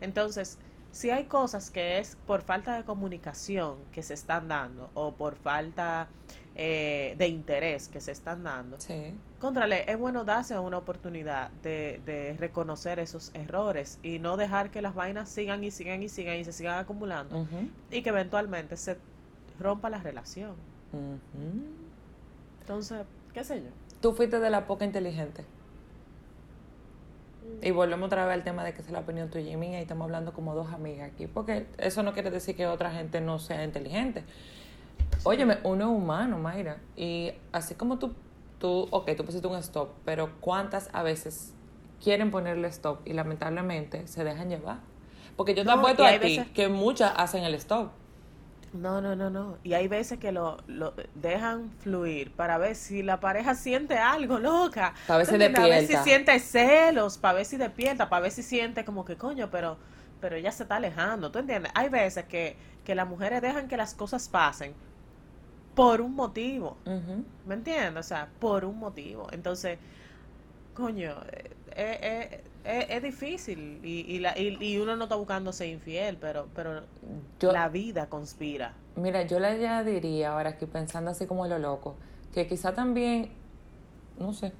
Entonces, 0.00 0.58
si 0.90 1.10
hay 1.10 1.24
cosas 1.24 1.70
que 1.70 1.98
es 1.98 2.16
por 2.26 2.42
falta 2.42 2.76
de 2.76 2.84
comunicación 2.84 3.76
que 3.92 4.02
se 4.02 4.14
están 4.14 4.48
dando 4.48 4.90
o 4.94 5.12
por 5.12 5.36
falta 5.36 6.08
eh, 6.54 7.14
de 7.18 7.28
interés 7.28 7.88
que 7.88 8.00
se 8.00 8.10
están 8.12 8.42
dando, 8.42 8.80
Sí. 8.80 9.14
Contrale, 9.38 9.84
es 9.88 9.96
bueno 9.96 10.24
darse 10.24 10.58
una 10.58 10.78
oportunidad 10.78 11.50
de, 11.62 12.00
de 12.04 12.36
reconocer 12.38 12.98
esos 12.98 13.30
errores 13.34 14.00
y 14.02 14.18
no 14.18 14.36
dejar 14.36 14.70
que 14.70 14.82
las 14.82 14.94
vainas 14.96 15.28
sigan 15.28 15.62
y 15.62 15.70
sigan 15.70 16.02
y 16.02 16.08
sigan 16.08 16.36
y 16.38 16.44
se 16.44 16.52
sigan 16.52 16.78
acumulando 16.78 17.46
y 17.92 18.02
que 18.02 18.08
eventualmente 18.08 18.76
se 18.76 18.98
rompa 19.60 19.88
la 19.90 19.98
relación. 19.98 20.56
Entonces, 22.62 23.06
qué 23.32 23.44
sé 23.44 23.62
yo. 23.62 23.70
Tú 24.00 24.12
fuiste 24.12 24.40
de 24.40 24.50
la 24.50 24.66
poca 24.66 24.84
inteligente. 24.84 25.44
Y 27.62 27.70
volvemos 27.72 28.06
otra 28.06 28.24
vez 28.26 28.34
al 28.34 28.44
tema 28.44 28.62
de 28.64 28.72
que 28.72 28.82
es 28.82 28.90
la 28.90 29.00
opinión 29.00 29.30
tuya 29.30 29.50
y 29.50 29.56
mía 29.56 29.78
y 29.78 29.82
estamos 29.82 30.04
hablando 30.04 30.32
como 30.32 30.54
dos 30.54 30.72
amigas 30.72 31.10
aquí, 31.12 31.26
porque 31.26 31.66
eso 31.78 32.02
no 32.02 32.12
quiere 32.12 32.30
decir 32.30 32.54
que 32.56 32.66
otra 32.66 32.90
gente 32.92 33.20
no 33.20 33.38
sea 33.38 33.64
inteligente. 33.64 34.24
Óyeme, 35.24 35.58
uno 35.64 35.90
es 35.90 35.90
humano, 35.98 36.38
Mayra, 36.38 36.78
y 36.96 37.32
así 37.52 37.74
como 37.74 37.98
tú, 37.98 38.14
tú, 38.60 38.86
ok, 38.90 39.10
tú 39.16 39.24
pusiste 39.24 39.46
un 39.48 39.56
stop, 39.56 39.90
pero 40.04 40.30
¿cuántas 40.40 40.88
a 40.92 41.02
veces 41.02 41.52
quieren 42.02 42.30
ponerle 42.30 42.68
stop 42.68 43.00
y 43.04 43.12
lamentablemente 43.12 44.06
se 44.06 44.22
dejan 44.22 44.48
llevar? 44.48 44.78
Porque 45.36 45.54
yo 45.54 45.62
te 45.62 45.66
No, 45.66 45.72
apuesto 45.78 46.04
a 46.04 46.12
ti 46.12 46.18
veces- 46.18 46.48
que 46.52 46.68
muchas 46.68 47.12
hacen 47.16 47.42
el 47.44 47.54
stop. 47.54 47.90
No, 48.72 49.00
no, 49.00 49.16
no, 49.16 49.30
no. 49.30 49.58
Y 49.64 49.72
hay 49.74 49.88
veces 49.88 50.18
que 50.18 50.30
lo, 50.32 50.58
lo 50.66 50.94
dejan 51.14 51.70
fluir 51.78 52.32
para 52.32 52.58
ver 52.58 52.74
si 52.76 53.02
la 53.02 53.18
pareja 53.20 53.54
siente 53.54 53.96
algo, 53.98 54.38
loca. 54.38 54.94
Pa' 55.06 55.16
ver 55.16 55.26
¿Tú 55.26 55.30
si 55.30 55.36
entiendes? 55.36 55.60
A 55.62 55.66
ver 55.68 55.82
si 55.82 55.96
despierta. 55.96 56.04
siente 56.04 56.38
celos, 56.40 57.18
para 57.18 57.34
ver 57.34 57.46
si 57.46 57.56
despierta, 57.56 58.08
para 58.10 58.22
ver 58.22 58.30
si 58.32 58.42
siente 58.42 58.84
como 58.84 59.04
que 59.04 59.16
coño, 59.16 59.50
pero, 59.50 59.78
pero 60.20 60.36
ella 60.36 60.52
se 60.52 60.64
está 60.64 60.76
alejando. 60.76 61.30
¿Tú 61.32 61.38
entiendes? 61.38 61.72
Hay 61.74 61.88
veces 61.88 62.26
que, 62.26 62.56
que 62.84 62.94
las 62.94 63.08
mujeres 63.08 63.40
dejan 63.42 63.68
que 63.68 63.76
las 63.78 63.94
cosas 63.94 64.28
pasen 64.28 64.74
por 65.74 66.00
un 66.00 66.14
motivo. 66.14 66.76
¿Me 67.46 67.54
entiendes? 67.54 68.04
O 68.04 68.08
sea, 68.08 68.28
por 68.38 68.64
un 68.64 68.78
motivo. 68.78 69.28
Entonces, 69.32 69.78
coño, 70.74 71.16
eh, 71.32 71.50
eh, 71.76 72.44
es 72.68 73.02
difícil 73.02 73.80
y, 73.82 74.00
y, 74.00 74.18
la, 74.18 74.38
y, 74.38 74.56
y 74.60 74.78
uno 74.78 74.94
no 74.96 75.04
está 75.04 75.16
buscando 75.16 75.52
ser 75.52 75.68
infiel, 75.68 76.18
pero, 76.20 76.48
pero 76.54 76.82
Yo, 77.40 77.52
la 77.52 77.68
vida 77.68 78.08
conspira. 78.08 78.74
Mira, 78.96 79.22
yo 79.22 79.40
le 79.40 79.58
ya 79.58 79.82
diría 79.84 80.32
ahora 80.32 80.50
aquí 80.50 80.66
pensando 80.66 81.10
así 81.10 81.26
como 81.26 81.46
lo 81.46 81.58
loco, 81.58 81.96
que 82.34 82.46
quizá 82.46 82.74
también, 82.74 83.30
no 84.18 84.32
sé, 84.32 84.52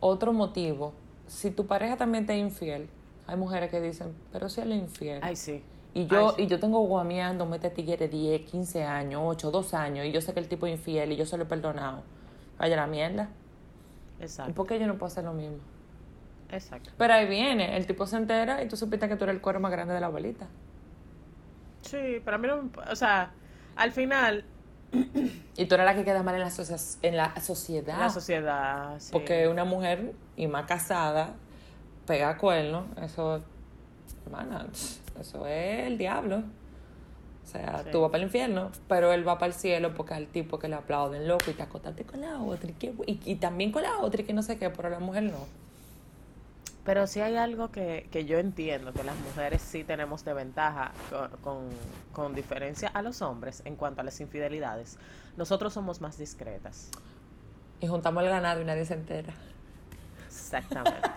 otro 0.00 0.32
motivo, 0.32 0.92
si 1.26 1.50
tu 1.50 1.66
pareja 1.66 1.96
también 1.96 2.26
te 2.26 2.34
es 2.34 2.40
infiel, 2.40 2.88
hay 3.26 3.36
mujeres 3.36 3.70
que 3.70 3.80
dicen, 3.80 4.14
pero 4.32 4.48
si 4.48 4.60
él 4.60 4.72
es 4.72 4.78
infiel. 4.78 5.20
Ay, 5.22 5.36
sí. 5.36 5.62
y 5.94 6.06
yo 6.06 6.28
ay, 6.28 6.34
sí. 6.36 6.42
y 6.42 6.46
yo 6.46 6.60
tengo 6.60 6.80
guameándome 6.86 7.56
este 7.56 7.70
tigre 7.70 8.08
10, 8.08 8.42
15 8.42 8.84
años, 8.84 9.22
8, 9.24 9.50
2 9.50 9.74
años, 9.74 10.06
y 10.06 10.12
yo 10.12 10.20
sé 10.20 10.32
que 10.32 10.40
el 10.40 10.48
tipo 10.48 10.66
es 10.66 10.74
infiel 10.74 11.12
y 11.12 11.16
yo 11.16 11.26
se 11.26 11.36
lo 11.36 11.42
he 11.42 11.46
perdonado. 11.46 12.02
Vaya 12.58 12.76
la 12.76 12.86
mierda. 12.86 13.28
¿Y 14.20 14.22
Exacto. 14.22 14.54
por 14.54 14.66
qué 14.66 14.78
yo 14.78 14.86
no 14.86 14.94
puedo 14.94 15.06
hacer 15.06 15.24
lo 15.24 15.32
mismo? 15.32 15.58
Exacto. 16.50 16.90
Pero 16.96 17.12
ahí 17.14 17.26
viene, 17.28 17.76
el 17.76 17.86
tipo 17.86 18.06
se 18.06 18.16
entera 18.16 18.62
y 18.62 18.68
tú 18.68 18.76
supiste 18.76 19.08
que 19.08 19.16
tú 19.16 19.24
eres 19.24 19.36
el 19.36 19.42
cuero 19.42 19.60
más 19.60 19.70
grande 19.70 19.94
de 19.94 20.00
la 20.00 20.06
abuelita. 20.06 20.46
Sí, 21.82 22.20
pero 22.24 22.36
a 22.36 22.38
mí 22.38 22.48
no 22.48 22.62
me... 22.62 22.70
O 22.90 22.96
sea, 22.96 23.30
al 23.76 23.92
final, 23.92 24.44
Y 25.56 25.66
tú 25.66 25.74
eres 25.74 25.84
la 25.86 25.94
que 25.94 26.04
queda 26.04 26.22
mal 26.22 26.34
en 26.34 26.40
la, 26.40 26.50
socia- 26.50 26.98
en 27.02 27.16
la 27.16 27.38
sociedad. 27.40 27.98
la 27.98 28.08
sociedad... 28.10 28.94
sí. 28.98 29.10
Porque 29.12 29.46
una 29.48 29.64
mujer 29.64 30.14
y 30.36 30.46
más 30.46 30.64
casada 30.66 31.34
pega 32.06 32.36
cuernos, 32.38 32.86
eso, 33.02 33.42
hermana, 34.24 34.66
eso 35.20 35.46
es 35.46 35.86
el 35.86 35.98
diablo. 35.98 36.38
O 37.44 37.50
sea, 37.50 37.82
Sí. 37.84 37.90
tú 37.92 38.00
vas 38.02 38.10
para 38.10 38.22
el 38.22 38.28
infierno, 38.28 38.70
pero 38.88 39.12
él 39.12 39.26
va 39.26 39.38
para 39.38 39.46
el 39.48 39.54
cielo 39.54 39.94
porque 39.94 40.14
es 40.14 40.20
el 40.20 40.26
tipo 40.28 40.58
que 40.58 40.68
le 40.68 40.74
aplauden 40.76 41.26
loco 41.28 41.50
y 41.50 41.54
te 41.54 41.62
acostaste 41.62 42.04
con 42.04 42.20
la 42.22 42.40
otra 42.40 42.70
y, 42.70 42.74
que- 42.74 42.94
y, 43.06 43.20
y 43.24 43.34
también 43.36 43.70
con 43.72 43.82
la 43.82 43.98
otra 44.00 44.22
y 44.22 44.24
que 44.24 44.32
no 44.32 44.42
sé 44.42 44.58
qué, 44.58 44.68
pero 44.70 44.88
la 44.90 44.98
mujer 45.00 45.24
no. 45.24 45.46
Pero 46.88 47.06
sí 47.06 47.20
hay 47.20 47.36
algo 47.36 47.70
que, 47.70 48.08
que 48.10 48.24
yo 48.24 48.38
entiendo, 48.38 48.94
que 48.94 49.04
las 49.04 49.14
mujeres 49.18 49.60
sí 49.60 49.84
tenemos 49.84 50.24
de 50.24 50.32
ventaja 50.32 50.92
con, 51.10 51.28
con, 51.42 51.68
con 52.14 52.34
diferencia 52.34 52.88
a 52.94 53.02
los 53.02 53.20
hombres 53.20 53.60
en 53.66 53.76
cuanto 53.76 54.00
a 54.00 54.04
las 54.04 54.18
infidelidades. 54.22 54.96
Nosotros 55.36 55.74
somos 55.74 56.00
más 56.00 56.16
discretas. 56.16 56.88
Y 57.82 57.88
juntamos 57.88 58.22
el 58.22 58.30
ganado 58.30 58.62
y 58.62 58.64
nadie 58.64 58.86
se 58.86 58.94
entera. 58.94 59.34
Exactamente. 60.28 61.10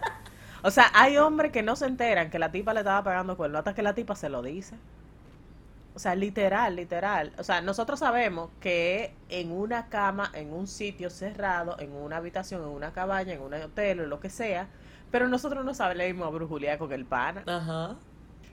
O 0.61 0.71
sea, 0.71 0.91
hay 0.93 1.15
hombres 1.15 1.53
que 1.53 1.63
no 1.63 1.77
se 1.77 1.85
enteran 1.85 2.29
que 2.29 2.37
la 2.37 2.51
tipa 2.51 2.73
le 2.73 2.81
estaba 2.81 3.01
pagando 3.05 3.37
cuerno 3.37 3.57
hasta 3.57 3.73
que 3.73 3.81
la 3.81 3.93
tipa 3.93 4.13
se 4.17 4.27
lo 4.27 4.41
dice. 4.41 4.75
O 5.95 5.99
sea, 5.99 6.15
literal, 6.15 6.75
literal. 6.75 7.31
O 7.37 7.45
sea, 7.45 7.61
nosotros 7.61 7.99
sabemos 7.99 8.49
que 8.59 9.13
en 9.29 9.53
una 9.53 9.87
cama, 9.87 10.31
en 10.33 10.51
un 10.51 10.67
sitio 10.67 11.09
cerrado, 11.09 11.79
en 11.79 11.93
una 11.93 12.17
habitación, 12.17 12.61
en 12.61 12.67
una 12.67 12.91
cabaña, 12.91 13.31
en 13.31 13.41
un 13.41 13.53
hotel 13.53 14.01
o 14.01 14.05
lo 14.05 14.19
que 14.19 14.29
sea, 14.29 14.67
pero 15.11 15.27
nosotros 15.27 15.63
no 15.65 15.73
sabemos 15.73 16.27
a 16.27 16.31
brujulear 16.31 16.77
con 16.77 16.91
el 16.91 17.05
pana. 17.05 17.43
Ajá. 17.45 17.97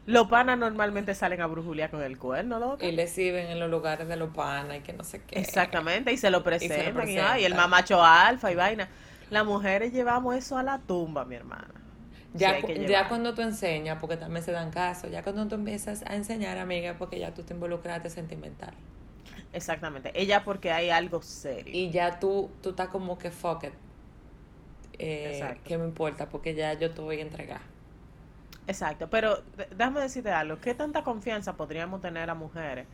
Los 0.07 0.27
panas 0.29 0.59
normalmente 0.59 1.14
salen 1.14 1.42
a 1.42 1.47
brujulear 1.47 1.90
con 1.90 2.03
el 2.03 2.18
cuerno, 2.18 2.59
loca. 2.59 2.85
Y 2.87 2.92
le 2.92 3.07
sirven 3.07 3.49
en 3.49 3.61
los 3.61 3.71
lugares 3.71 4.09
de 4.09 4.16
los 4.16 4.35
panas 4.35 4.79
y 4.79 4.81
que 4.81 4.94
no 4.94 5.05
sé 5.05 5.23
qué. 5.23 5.38
Exactamente, 5.38 6.12
y 6.12 6.16
se 6.16 6.31
lo 6.31 6.42
presentan. 6.42 6.88
Y, 6.88 6.92
presentan. 6.92 7.33
ay, 7.33 7.44
el 7.44 7.55
mamacho 7.55 8.03
alfa 8.03 8.51
y 8.51 8.55
vaina. 8.55 8.88
Las 9.31 9.44
mujeres 9.44 9.92
llevamos 9.92 10.35
eso 10.35 10.57
a 10.57 10.62
la 10.62 10.79
tumba, 10.79 11.25
mi 11.27 11.35
hermana. 11.35 11.75
Ya, 12.35 13.09
cuando 13.09 13.35
tú 13.35 13.42
enseñas, 13.42 13.99
porque 14.01 14.16
también 14.16 14.44
se 14.44 14.53
dan 14.53 14.71
casos, 14.71 15.11
ya 15.11 15.23
cuando 15.23 15.47
tú 15.47 15.55
empiezas 15.57 16.03
a 16.07 16.14
enseñar, 16.14 16.59
amiga, 16.59 16.94
porque 16.99 17.18
ya 17.18 17.35
tú 17.35 17.42
te 17.42 17.55
involucraste 17.55 18.11
sentimental. 18.11 18.73
Exactamente. 19.53 20.12
Ella 20.14 20.44
porque 20.44 20.73
hay 20.73 20.90
algo 20.90 21.23
serio. 21.23 21.73
Y 21.75 21.90
ya 21.90 22.18
tú, 22.18 22.51
tú 22.62 22.71
estás 22.71 22.88
como 22.88 23.18
que 23.18 23.31
fuck 23.31 23.64
it. 23.64 23.73
Eh. 24.99 25.61
¿Qué 25.65 25.79
me 25.79 25.85
importa? 25.85 26.29
Porque 26.29 26.55
ya 26.55 26.75
yo 26.75 26.93
te 26.93 27.01
voy 27.01 27.19
a 27.19 27.23
entregar. 27.23 27.61
Exacto. 28.67 29.09
Pero 29.11 29.43
déjame 29.71 30.01
decirte 30.01 30.31
algo. 30.31 30.61
¿Qué 30.61 30.75
tanta 30.75 31.03
confianza 31.03 31.57
podríamos 31.57 32.01
tener 32.01 32.29
a 32.31 32.35
mujeres 32.35 32.87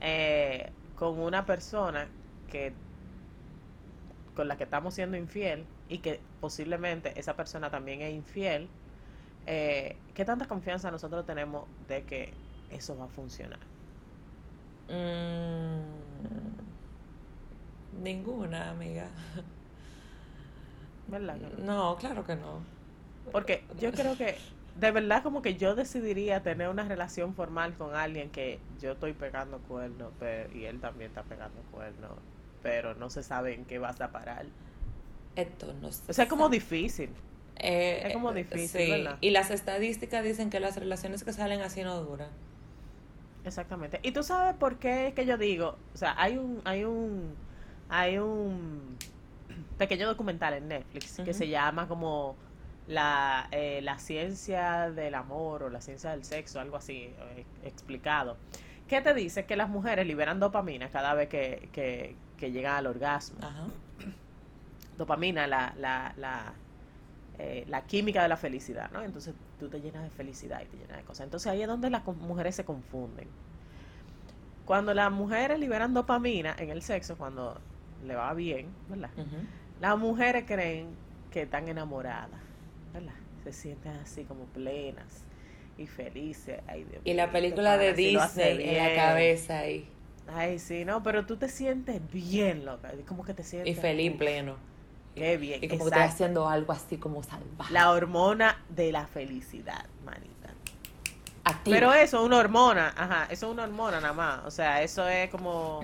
eh, 0.00 0.72
con 0.94 1.18
una 1.20 1.44
persona 1.46 2.08
que 2.50 2.72
con 4.34 4.48
la 4.48 4.56
que 4.56 4.64
estamos 4.64 4.94
siendo 4.94 5.16
infiel 5.16 5.66
y 5.88 5.98
que 5.98 6.20
posiblemente 6.40 7.18
esa 7.18 7.36
persona 7.36 7.70
también 7.70 8.00
es 8.02 8.14
infiel? 8.14 8.68
Eh, 9.46 9.96
¿Qué 10.14 10.24
tanta 10.24 10.46
confianza 10.46 10.90
nosotros 10.90 11.26
tenemos 11.26 11.68
de 11.88 12.04
que 12.04 12.32
eso 12.70 12.96
va 12.96 13.06
a 13.06 13.08
funcionar? 13.08 13.60
Mm, 14.88 15.82
ninguna, 18.02 18.70
amiga. 18.70 19.10
¿Verdad? 21.10 21.36
no? 21.58 21.96
Claro 21.96 22.24
que 22.24 22.36
no. 22.36 22.60
Porque 23.32 23.64
yo 23.78 23.92
creo 23.92 24.16
que 24.16 24.36
de 24.76 24.90
verdad 24.92 25.22
como 25.22 25.42
que 25.42 25.56
yo 25.56 25.74
decidiría 25.74 26.42
tener 26.42 26.68
una 26.68 26.84
relación 26.84 27.34
formal 27.34 27.74
con 27.74 27.94
alguien 27.94 28.30
que 28.30 28.58
yo 28.80 28.92
estoy 28.92 29.12
pegando 29.12 29.58
cuernos 29.58 30.12
pe- 30.18 30.48
y 30.54 30.64
él 30.64 30.80
también 30.80 31.10
está 31.10 31.22
pegando 31.22 31.60
cuernos, 31.70 32.12
pero 32.62 32.94
no 32.94 33.10
se 33.10 33.22
sabe 33.22 33.54
en 33.54 33.64
qué 33.64 33.78
vas 33.78 34.00
a 34.00 34.10
parar. 34.10 34.46
Esto 35.36 35.72
no 35.80 35.92
se 35.92 36.10
O 36.10 36.14
sea, 36.14 36.24
es 36.24 36.30
como 36.30 36.48
difícil. 36.48 37.10
Eh, 37.56 38.02
es 38.06 38.12
como 38.14 38.32
eh, 38.32 38.34
difícil, 38.36 38.80
sí. 38.86 38.90
¿verdad? 38.90 39.18
Y 39.20 39.30
las 39.30 39.50
estadísticas 39.50 40.24
dicen 40.24 40.50
que 40.50 40.60
las 40.60 40.76
relaciones 40.76 41.24
que 41.24 41.32
salen 41.32 41.60
así 41.60 41.82
no 41.82 42.00
duran. 42.02 42.28
Exactamente. 43.44 44.00
Y 44.02 44.12
tú 44.12 44.22
sabes 44.22 44.54
por 44.56 44.78
qué 44.78 45.08
es 45.08 45.14
que 45.14 45.26
yo 45.26 45.36
digo, 45.38 45.76
o 45.94 45.96
sea, 45.96 46.14
hay 46.18 46.36
un 46.38 46.60
hay 46.64 46.84
un 46.84 47.34
hay 47.88 48.18
un 48.18 48.96
pequeño 49.80 50.06
documental 50.06 50.52
en 50.52 50.68
Netflix 50.68 51.16
que 51.24 51.32
se 51.32 51.48
llama 51.48 51.88
como 51.88 52.36
la, 52.86 53.48
eh, 53.50 53.80
la 53.82 53.98
ciencia 53.98 54.90
del 54.90 55.14
amor 55.14 55.62
o 55.62 55.70
la 55.70 55.80
ciencia 55.80 56.10
del 56.10 56.22
sexo, 56.22 56.60
algo 56.60 56.76
así 56.76 57.14
eh, 57.34 57.46
explicado. 57.64 58.36
¿Qué 58.86 59.00
te 59.00 59.14
dice? 59.14 59.46
Que 59.46 59.56
las 59.56 59.70
mujeres 59.70 60.06
liberan 60.06 60.38
dopamina 60.38 60.90
cada 60.90 61.14
vez 61.14 61.30
que, 61.30 61.70
que, 61.72 62.14
que 62.36 62.52
llegan 62.52 62.76
al 62.76 62.88
orgasmo. 62.88 63.38
Dopamina, 64.98 65.46
la, 65.46 65.72
la, 65.78 66.12
la, 66.18 66.52
eh, 67.38 67.64
la 67.66 67.86
química 67.86 68.22
de 68.22 68.28
la 68.28 68.36
felicidad, 68.36 68.90
¿no? 68.90 69.00
Entonces 69.02 69.34
tú 69.58 69.68
te 69.68 69.80
llenas 69.80 70.02
de 70.02 70.10
felicidad 70.10 70.60
y 70.60 70.66
te 70.66 70.76
llenas 70.76 70.98
de 70.98 71.04
cosas. 71.04 71.24
Entonces 71.24 71.50
ahí 71.50 71.62
es 71.62 71.68
donde 71.68 71.88
las 71.88 72.04
mujeres 72.04 72.54
se 72.54 72.66
confunden. 72.66 73.28
Cuando 74.66 74.92
las 74.92 75.10
mujeres 75.10 75.58
liberan 75.58 75.94
dopamina 75.94 76.54
en 76.58 76.68
el 76.68 76.82
sexo, 76.82 77.16
cuando 77.16 77.58
le 78.04 78.14
va 78.14 78.34
bien, 78.34 78.66
¿verdad? 78.90 79.10
Las 79.80 79.98
mujeres 79.98 80.44
creen 80.46 80.88
que 81.30 81.42
están 81.42 81.68
enamoradas, 81.68 82.40
¿verdad? 82.92 83.14
Se 83.44 83.52
sienten 83.52 83.92
así 83.92 84.24
como 84.24 84.44
plenas 84.44 85.24
y 85.78 85.86
felices. 85.86 86.60
y 87.04 87.14
la 87.14 87.30
película 87.30 87.78
de 87.78 87.94
Disney 87.94 88.68
en 88.68 88.76
la 88.76 88.94
cabeza 88.94 89.60
ahí. 89.60 89.88
Ay, 90.32 90.58
sí, 90.58 90.84
no, 90.84 91.02
pero 91.02 91.26
tú 91.26 91.36
te 91.36 91.48
sientes 91.48 92.00
bien, 92.12 92.64
loca. 92.64 92.92
Como 93.06 93.24
que 93.24 93.34
te 93.34 93.42
sientes. 93.42 93.76
Y 93.76 93.80
feliz, 93.80 94.12
pleno. 94.16 94.56
Qué 95.14 95.36
bien. 95.36 95.64
Y 95.64 95.68
como 95.68 95.84
que 95.84 95.90
estás 95.90 96.14
haciendo 96.14 96.48
algo 96.48 96.72
así 96.72 96.98
como 96.98 97.22
salvaje. 97.22 97.72
La 97.72 97.90
hormona 97.90 98.62
de 98.68 98.92
la 98.92 99.06
felicidad, 99.06 99.86
manita. 100.04 100.30
Pero 101.64 101.92
eso 101.92 102.18
es 102.18 102.24
una 102.24 102.38
hormona, 102.38 102.92
ajá, 102.96 103.24
eso 103.30 103.46
es 103.46 103.52
una 103.52 103.64
hormona 103.64 104.00
nada 104.00 104.12
más. 104.12 104.40
O 104.44 104.50
sea, 104.50 104.82
eso 104.82 105.08
es 105.08 105.30
como. 105.30 105.80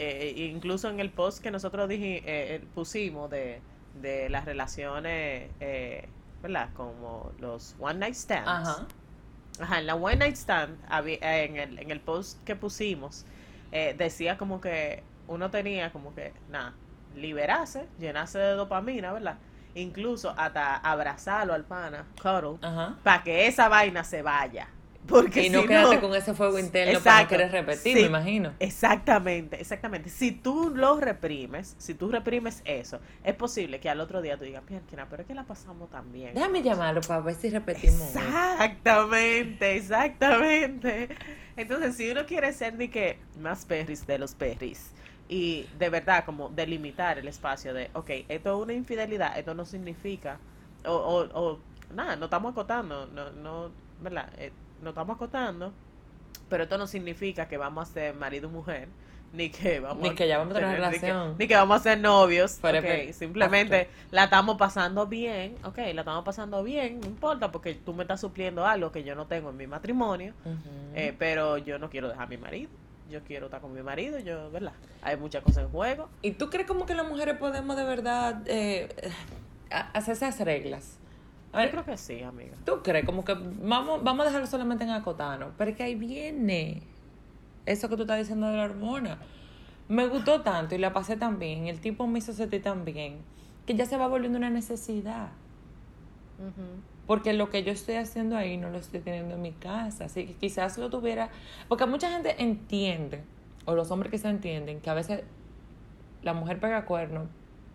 Eh, 0.00 0.50
incluso 0.52 0.88
en 0.88 1.00
el 1.00 1.10
post 1.10 1.42
que 1.42 1.50
nosotros 1.50 1.88
dije, 1.88 2.18
eh, 2.18 2.22
eh, 2.26 2.64
pusimos 2.74 3.28
de, 3.30 3.60
de 4.00 4.28
las 4.28 4.44
relaciones, 4.44 5.50
¿verdad? 6.40 6.68
Como 6.74 7.32
los 7.40 7.74
one 7.80 7.98
night 7.98 8.14
stands. 8.14 8.48
Ajá. 8.48 8.86
Ajá, 9.60 9.80
en 9.80 9.86
la 9.88 9.96
one 9.96 10.16
night 10.16 10.36
stand, 10.36 10.78
en 11.04 11.56
el, 11.56 11.78
en 11.80 11.90
el 11.90 12.00
post 12.00 12.42
que 12.44 12.54
pusimos, 12.54 13.26
decía 13.72 14.38
como 14.38 14.60
que 14.60 15.02
uno 15.26 15.50
tenía 15.50 15.90
como 15.90 16.14
que, 16.14 16.32
nada, 16.48 16.74
liberarse, 17.16 17.88
llenarse 17.98 18.38
de 18.38 18.52
dopamina, 18.52 19.12
¿verdad? 19.12 19.36
Incluso 19.74 20.32
hasta 20.36 20.76
abrazarlo 20.76 21.54
al 21.54 21.64
pana, 21.64 22.06
cuddle, 22.22 22.58
para 23.02 23.24
que 23.24 23.48
esa 23.48 23.68
vaina 23.68 24.04
se 24.04 24.22
vaya. 24.22 24.68
Porque 25.06 25.46
y 25.46 25.50
no 25.50 25.64
quédate 25.64 26.00
con 26.00 26.14
ese 26.14 26.34
fuego 26.34 26.58
interno 26.58 27.00
para 27.00 27.22
no 27.22 27.28
querer 27.28 27.50
repetir, 27.50 27.94
me 27.94 28.02
imagino. 28.02 28.52
Exactamente, 28.58 29.60
exactamente. 29.60 30.10
Si 30.10 30.32
tú 30.32 30.70
lo 30.74 31.00
reprimes, 31.00 31.76
si 31.78 31.94
tú 31.94 32.10
reprimes 32.10 32.60
eso, 32.66 33.00
es 33.24 33.34
posible 33.34 33.80
que 33.80 33.88
al 33.88 34.00
otro 34.00 34.20
día 34.20 34.36
tú 34.36 34.44
digas, 34.44 34.62
Pierre, 34.66 34.84
pero 35.08 35.22
es 35.22 35.26
que 35.26 35.34
la 35.34 35.44
pasamos 35.44 35.88
tan 35.88 36.12
bien. 36.12 36.34
Déjame 36.34 36.62
llamarlo 36.62 37.00
para 37.00 37.20
ver 37.20 37.36
si 37.36 37.48
repetimos. 37.48 38.14
Exactamente, 38.14 39.76
exactamente. 39.76 41.08
Entonces, 41.56 41.96
si 41.96 42.10
uno 42.10 42.26
quiere 42.26 42.52
ser 42.52 42.76
de 42.76 42.90
que 42.90 43.18
más 43.40 43.64
perris 43.64 44.06
de 44.06 44.18
los 44.18 44.34
perris, 44.34 44.92
y 45.28 45.66
de 45.78 45.90
verdad 45.90 46.24
como 46.24 46.48
delimitar 46.48 47.18
el 47.18 47.28
espacio 47.28 47.74
de, 47.74 47.90
ok, 47.92 48.10
esto 48.28 48.56
es 48.56 48.62
una 48.62 48.72
infidelidad, 48.72 49.38
esto 49.38 49.54
no 49.54 49.64
significa, 49.64 50.38
o, 50.84 50.92
o, 50.92 51.40
o 51.40 51.58
nada, 51.94 52.16
no 52.16 52.26
estamos 52.26 52.52
acotando, 52.52 53.06
no, 53.06 53.30
no, 53.30 53.70
¿verdad? 54.00 54.30
Eh, 54.78 54.82
no 54.82 54.90
estamos 54.90 55.16
acotando, 55.16 55.72
pero 56.48 56.64
esto 56.64 56.78
no 56.78 56.86
significa 56.86 57.48
que 57.48 57.56
vamos 57.56 57.88
a 57.88 57.92
ser 57.92 58.14
marido 58.14 58.48
y 58.48 58.52
mujer, 58.52 58.88
ni 59.32 59.50
que 59.50 59.80
vamos 59.80 60.02
ni 60.02 60.14
que 60.14 60.26
ya 60.26 60.38
vamos 60.38 60.56
a 60.56 60.60
tener 60.60 60.76
relación, 60.76 61.36
ni 61.38 61.46
que, 61.46 61.54
vamos 61.54 61.80
a 61.80 61.82
ser 61.82 61.98
novios, 61.98 62.58
okay, 62.62 63.12
simplemente 63.12 63.88
la 64.10 64.24
estamos 64.24 64.56
pasando 64.56 65.06
bien, 65.06 65.56
ok, 65.64 65.78
la 65.94 66.00
estamos 66.00 66.24
pasando 66.24 66.62
bien, 66.62 67.00
no 67.00 67.06
importa, 67.06 67.52
porque 67.52 67.74
tú 67.74 67.92
me 67.92 68.04
estás 68.04 68.20
supliendo 68.20 68.66
algo 68.66 68.92
que 68.92 69.04
yo 69.04 69.14
no 69.14 69.26
tengo 69.26 69.50
en 69.50 69.56
mi 69.56 69.66
matrimonio, 69.66 70.32
eh, 70.94 71.14
pero 71.18 71.58
yo 71.58 71.78
no 71.78 71.90
quiero 71.90 72.08
dejar 72.08 72.24
a 72.24 72.28
mi 72.28 72.38
marido 72.38 72.70
yo 73.10 73.22
quiero 73.22 73.46
estar 73.46 73.60
con 73.60 73.72
mi 73.72 73.82
marido, 73.82 74.18
yo, 74.18 74.50
¿verdad? 74.50 74.72
Hay 75.02 75.16
muchas 75.16 75.42
cosas 75.42 75.64
en 75.64 75.70
juego. 75.70 76.08
¿Y 76.22 76.32
tú 76.32 76.50
crees 76.50 76.66
como 76.66 76.86
que 76.86 76.94
las 76.94 77.08
mujeres 77.08 77.38
podemos 77.38 77.76
de 77.76 77.84
verdad 77.84 78.42
eh, 78.46 78.88
hacer 79.70 80.14
esas 80.14 80.38
reglas? 80.40 80.98
Yo 81.52 81.70
creo 81.70 81.84
que 81.84 81.96
sí, 81.96 82.22
amiga. 82.22 82.56
¿Tú 82.64 82.82
crees? 82.82 83.04
Como 83.04 83.24
que 83.24 83.34
vamos, 83.34 84.02
vamos 84.04 84.22
a 84.22 84.26
dejarlo 84.26 84.46
solamente 84.46 84.84
en 84.84 84.90
acotano. 84.90 85.52
Pero 85.56 85.70
es 85.70 85.76
que 85.76 85.82
ahí 85.82 85.94
viene 85.94 86.82
eso 87.66 87.88
que 87.88 87.96
tú 87.96 88.02
estás 88.02 88.18
diciendo 88.18 88.48
de 88.48 88.56
la 88.56 88.64
hormona. 88.64 89.18
Me 89.88 90.06
gustó 90.06 90.42
tanto 90.42 90.74
y 90.74 90.78
la 90.78 90.92
pasé 90.92 91.16
tan 91.16 91.38
bien, 91.38 91.66
el 91.66 91.80
tipo 91.80 92.06
me 92.06 92.18
hizo 92.18 92.32
sentir 92.34 92.62
tan 92.62 92.84
bien, 92.84 93.20
que 93.66 93.74
ya 93.74 93.86
se 93.86 93.96
va 93.96 94.06
volviendo 94.06 94.36
una 94.36 94.50
necesidad. 94.50 95.30
Porque 97.06 97.32
lo 97.32 97.48
que 97.48 97.64
yo 97.64 97.72
estoy 97.72 97.94
haciendo 97.94 98.36
ahí 98.36 98.58
no 98.58 98.68
lo 98.68 98.78
estoy 98.78 99.00
teniendo 99.00 99.34
en 99.34 99.42
mi 99.42 99.52
casa. 99.52 100.04
Así 100.04 100.26
que 100.26 100.34
quizás 100.34 100.76
lo 100.76 100.90
tuviera. 100.90 101.30
Porque 101.66 101.86
mucha 101.86 102.10
gente 102.10 102.36
entiende, 102.38 103.24
o 103.64 103.74
los 103.74 103.90
hombres 103.90 104.10
que 104.10 104.18
se 104.18 104.28
entienden, 104.28 104.80
que 104.80 104.90
a 104.90 104.94
veces 104.94 105.22
la 106.22 106.34
mujer 106.34 106.60
pega 106.60 106.84
cuerno 106.84 107.26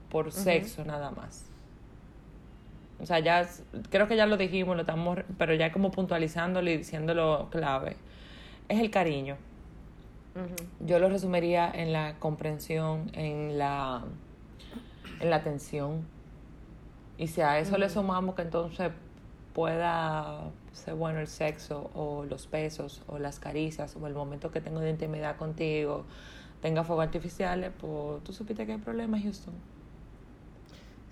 por 0.09 0.31
sexo 0.31 0.85
nada 0.85 1.09
más. 1.11 1.49
O 2.99 3.05
sea, 3.05 3.19
ya 3.19 3.47
creo 3.89 4.07
que 4.07 4.15
ya 4.15 4.25
lo 4.25 4.37
dijimos, 4.37 4.75
lo 4.75 4.81
estamos, 4.81 5.19
pero 5.37 5.53
ya 5.53 5.71
como 5.71 5.91
puntualizándolo 5.91 6.69
y 6.69 6.77
diciéndolo 6.77 7.49
clave. 7.51 7.97
Es 8.69 8.79
el 8.79 8.89
cariño. 8.91 9.37
Yo 10.79 10.99
lo 10.99 11.09
resumiría 11.09 11.69
en 11.71 11.93
la 11.93 12.17
comprensión, 12.17 13.11
en 13.13 13.57
la, 13.57 14.03
en 15.19 15.29
la 15.29 15.35
atención. 15.35 16.07
Y 17.17 17.27
si 17.27 17.41
a 17.41 17.59
eso 17.59 17.77
le 17.77 17.89
sumamos 17.89 18.35
que 18.35 18.41
entonces 18.41 18.91
pueda 19.53 20.51
ser 20.71 20.95
bueno 20.95 21.19
el 21.19 21.27
sexo 21.27 21.91
o 21.93 22.25
los 22.25 22.49
besos 22.49 23.03
o 23.07 23.19
las 23.19 23.39
caricias 23.39 23.95
o 23.95 24.07
el 24.07 24.15
momento 24.15 24.51
que 24.51 24.61
tengo 24.61 24.79
de 24.79 24.89
intimidad 24.89 25.37
contigo 25.37 26.05
tenga 26.61 26.83
fuego 26.83 27.01
artificiales, 27.01 27.71
pues 27.77 28.23
tú 28.23 28.33
supiste 28.33 28.65
que 28.65 28.71
hay 28.71 28.77
problemas, 28.77 29.21
Houston. 29.21 29.53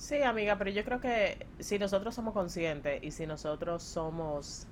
Sí, 0.02 0.24
amiga, 0.24 0.58
pero 0.58 0.72
yo 0.72 0.84
creo 0.84 1.00
que 1.00 1.46
si 1.60 1.78
nosotros 1.78 2.16
somos 2.16 2.34
conscientes 2.34 3.04
y 3.04 3.12
si 3.12 3.28
nosotros 3.28 3.84
somos, 3.84 4.66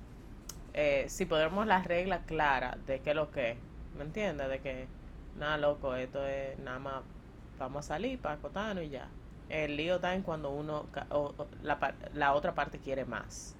eh, 0.74 1.04
si 1.08 1.24
ponemos 1.24 1.68
las 1.68 1.86
reglas 1.86 2.22
claras 2.26 2.84
de 2.84 2.98
qué 2.98 3.10
es 3.10 3.16
lo 3.16 3.30
que, 3.30 3.56
¿me 3.96 4.02
entiendes? 4.02 4.48
De 4.48 4.58
que, 4.58 4.88
nada, 5.38 5.56
loco, 5.56 5.94
esto 5.94 6.26
es 6.26 6.58
nada 6.58 6.80
más, 6.80 7.02
vamos 7.60 7.84
a 7.84 7.94
salir 7.94 8.18
para 8.18 8.34
acotarnos 8.34 8.82
y 8.82 8.88
ya. 8.88 9.06
El 9.48 9.76
lío 9.76 9.94
está 9.94 10.16
en 10.16 10.22
cuando 10.22 10.50
uno, 10.50 10.86
o, 11.10 11.32
la, 11.62 11.94
la 12.12 12.34
otra 12.34 12.52
parte 12.56 12.80
quiere 12.80 13.04
más. 13.04 13.54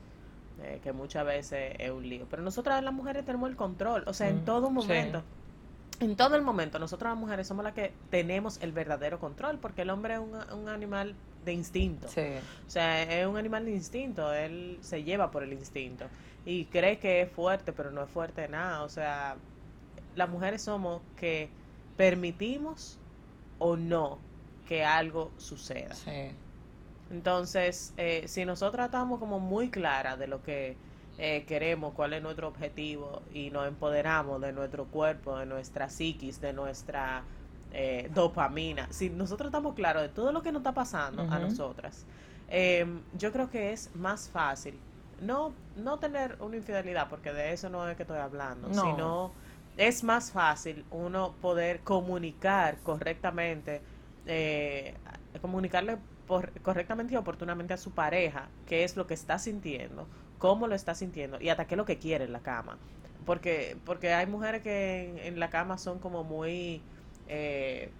Eh, 0.62 0.80
que 0.82 0.92
muchas 0.92 1.24
veces 1.24 1.76
es 1.78 1.90
un 1.92 2.02
lío. 2.08 2.26
Pero 2.28 2.42
nosotras 2.42 2.82
las 2.82 2.92
mujeres 2.92 3.24
tenemos 3.24 3.48
el 3.48 3.54
control, 3.54 4.02
o 4.08 4.12
sea, 4.12 4.28
en 4.28 4.38
mm, 4.38 4.44
todo 4.44 4.70
momento. 4.70 5.22
En 6.00 6.16
todo 6.16 6.34
el 6.34 6.42
momento, 6.42 6.80
nosotras 6.80 7.12
las 7.12 7.20
mujeres 7.20 7.46
somos 7.46 7.62
las 7.62 7.74
que 7.74 7.92
tenemos 8.10 8.60
el 8.60 8.72
verdadero 8.72 9.20
control, 9.20 9.58
porque 9.58 9.82
el 9.82 9.90
hombre 9.90 10.14
es 10.14 10.20
un, 10.20 10.34
un 10.52 10.68
animal 10.68 11.14
de 11.44 11.52
instinto. 11.52 12.06
O 12.06 12.70
sea, 12.70 13.02
es 13.02 13.26
un 13.26 13.36
animal 13.36 13.64
de 13.64 13.72
instinto, 13.72 14.32
él 14.32 14.78
se 14.80 15.02
lleva 15.02 15.30
por 15.30 15.42
el 15.42 15.52
instinto 15.52 16.06
y 16.44 16.66
cree 16.66 16.98
que 16.98 17.22
es 17.22 17.30
fuerte, 17.30 17.72
pero 17.72 17.90
no 17.90 18.02
es 18.02 18.10
fuerte 18.10 18.48
nada. 18.48 18.82
O 18.82 18.88
sea, 18.88 19.36
las 20.16 20.28
mujeres 20.28 20.62
somos 20.62 21.02
que 21.16 21.50
permitimos 21.96 22.98
o 23.58 23.76
no 23.76 24.18
que 24.66 24.84
algo 24.84 25.30
suceda. 25.36 25.94
Sí. 25.94 26.30
Entonces, 27.10 27.92
eh, 27.96 28.24
si 28.26 28.44
nosotros 28.44 28.84
estamos 28.84 29.18
como 29.18 29.40
muy 29.40 29.68
claras 29.68 30.18
de 30.18 30.28
lo 30.28 30.42
que 30.42 30.76
eh, 31.18 31.44
queremos, 31.46 31.92
cuál 31.94 32.12
es 32.12 32.22
nuestro 32.22 32.48
objetivo 32.48 33.22
y 33.34 33.50
nos 33.50 33.66
empoderamos 33.66 34.40
de 34.40 34.52
nuestro 34.52 34.86
cuerpo, 34.86 35.36
de 35.36 35.46
nuestra 35.46 35.90
psiquis, 35.90 36.40
de 36.40 36.52
nuestra 36.52 37.24
eh, 37.72 38.10
dopamina, 38.14 38.88
si 38.90 39.10
nosotros 39.10 39.48
estamos 39.48 39.74
claros 39.74 40.02
de 40.02 40.08
todo 40.08 40.32
lo 40.32 40.42
que 40.42 40.52
nos 40.52 40.60
está 40.60 40.72
pasando 40.72 41.22
a 41.22 41.38
nosotras, 41.38 42.04
em, 42.48 43.00
yo 43.16 43.32
creo 43.32 43.50
que 43.50 43.72
es 43.72 43.94
más 43.94 44.28
fácil 44.28 44.78
no, 45.20 45.52
no 45.76 45.98
tener 45.98 46.36
una 46.40 46.56
infidelidad, 46.56 47.08
porque 47.08 47.32
de 47.32 47.52
eso 47.52 47.68
no 47.68 47.88
es 47.88 47.96
que 47.96 48.02
estoy 48.02 48.18
hablando, 48.18 48.72
sino 48.72 49.32
es 49.76 50.02
más 50.02 50.32
fácil 50.32 50.84
uno 50.90 51.34
poder 51.40 51.80
comunicar 51.80 52.78
correctamente, 52.82 53.82
comunicarle 55.40 55.98
correctamente 56.62 57.14
y 57.14 57.16
oportunamente 57.16 57.74
a 57.74 57.76
su 57.76 57.90
pareja 57.90 58.48
qué 58.66 58.84
es 58.84 58.96
lo 58.96 59.06
que 59.06 59.14
está 59.14 59.38
sintiendo, 59.38 60.06
cómo 60.38 60.66
lo 60.66 60.74
está 60.74 60.94
sintiendo 60.94 61.40
y 61.40 61.48
hasta 61.48 61.66
qué 61.66 61.74
es 61.74 61.78
lo 61.78 61.84
que 61.84 61.98
quiere 61.98 62.24
en 62.24 62.32
la 62.32 62.40
cama. 62.40 62.78
Porque, 63.26 63.76
porque 63.84 64.12
hay 64.12 64.26
mujeres 64.26 64.62
que 64.62 65.26
en, 65.26 65.38
la 65.38 65.50
cama 65.50 65.76
son 65.76 65.98
como 65.98 66.24
muy, 66.24 66.82
eh, 67.30 67.90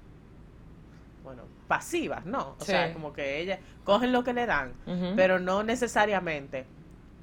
bueno, 1.22 1.42
pasivas, 1.68 2.26
¿no? 2.26 2.56
O 2.58 2.64
sea, 2.64 2.92
como 2.92 3.12
que 3.12 3.40
ellas 3.40 3.60
cogen 3.84 4.12
lo 4.12 4.24
que 4.24 4.32
le 4.32 4.46
dan, 4.46 4.72
pero 5.16 5.38
no 5.38 5.62
necesariamente 5.62 6.66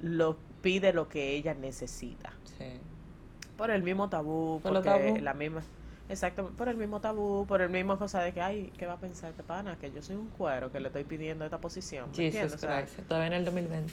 lo 0.00 0.38
pide 0.62 0.92
lo 0.92 1.08
que 1.08 1.36
ella 1.36 1.54
necesita. 1.54 2.32
Por 3.56 3.70
el 3.70 3.82
mismo 3.82 4.08
tabú, 4.08 4.60
porque 4.62 5.20
la 5.20 5.34
misma 5.34 5.62
Exacto, 6.08 6.50
por 6.56 6.68
el 6.68 6.76
mismo 6.76 7.00
tabú, 7.00 7.44
por 7.46 7.60
el 7.60 7.68
mismo 7.68 7.98
cosa 7.98 8.22
de 8.22 8.32
que, 8.32 8.40
ay, 8.40 8.72
¿qué 8.78 8.86
va 8.86 8.94
a 8.94 8.98
pensar 8.98 9.30
este 9.30 9.42
pana? 9.42 9.76
Que 9.78 9.92
yo 9.92 10.02
soy 10.02 10.16
un 10.16 10.28
cuero 10.28 10.72
que 10.72 10.80
le 10.80 10.86
estoy 10.86 11.04
pidiendo 11.04 11.44
esta 11.44 11.58
posición. 11.58 12.10
¿me 12.16 12.24
entiendes? 12.24 12.54
O 12.54 12.58
sea, 12.58 12.86
todavía 13.06 13.26
en 13.26 13.32
el 13.34 13.44
2020. 13.44 13.92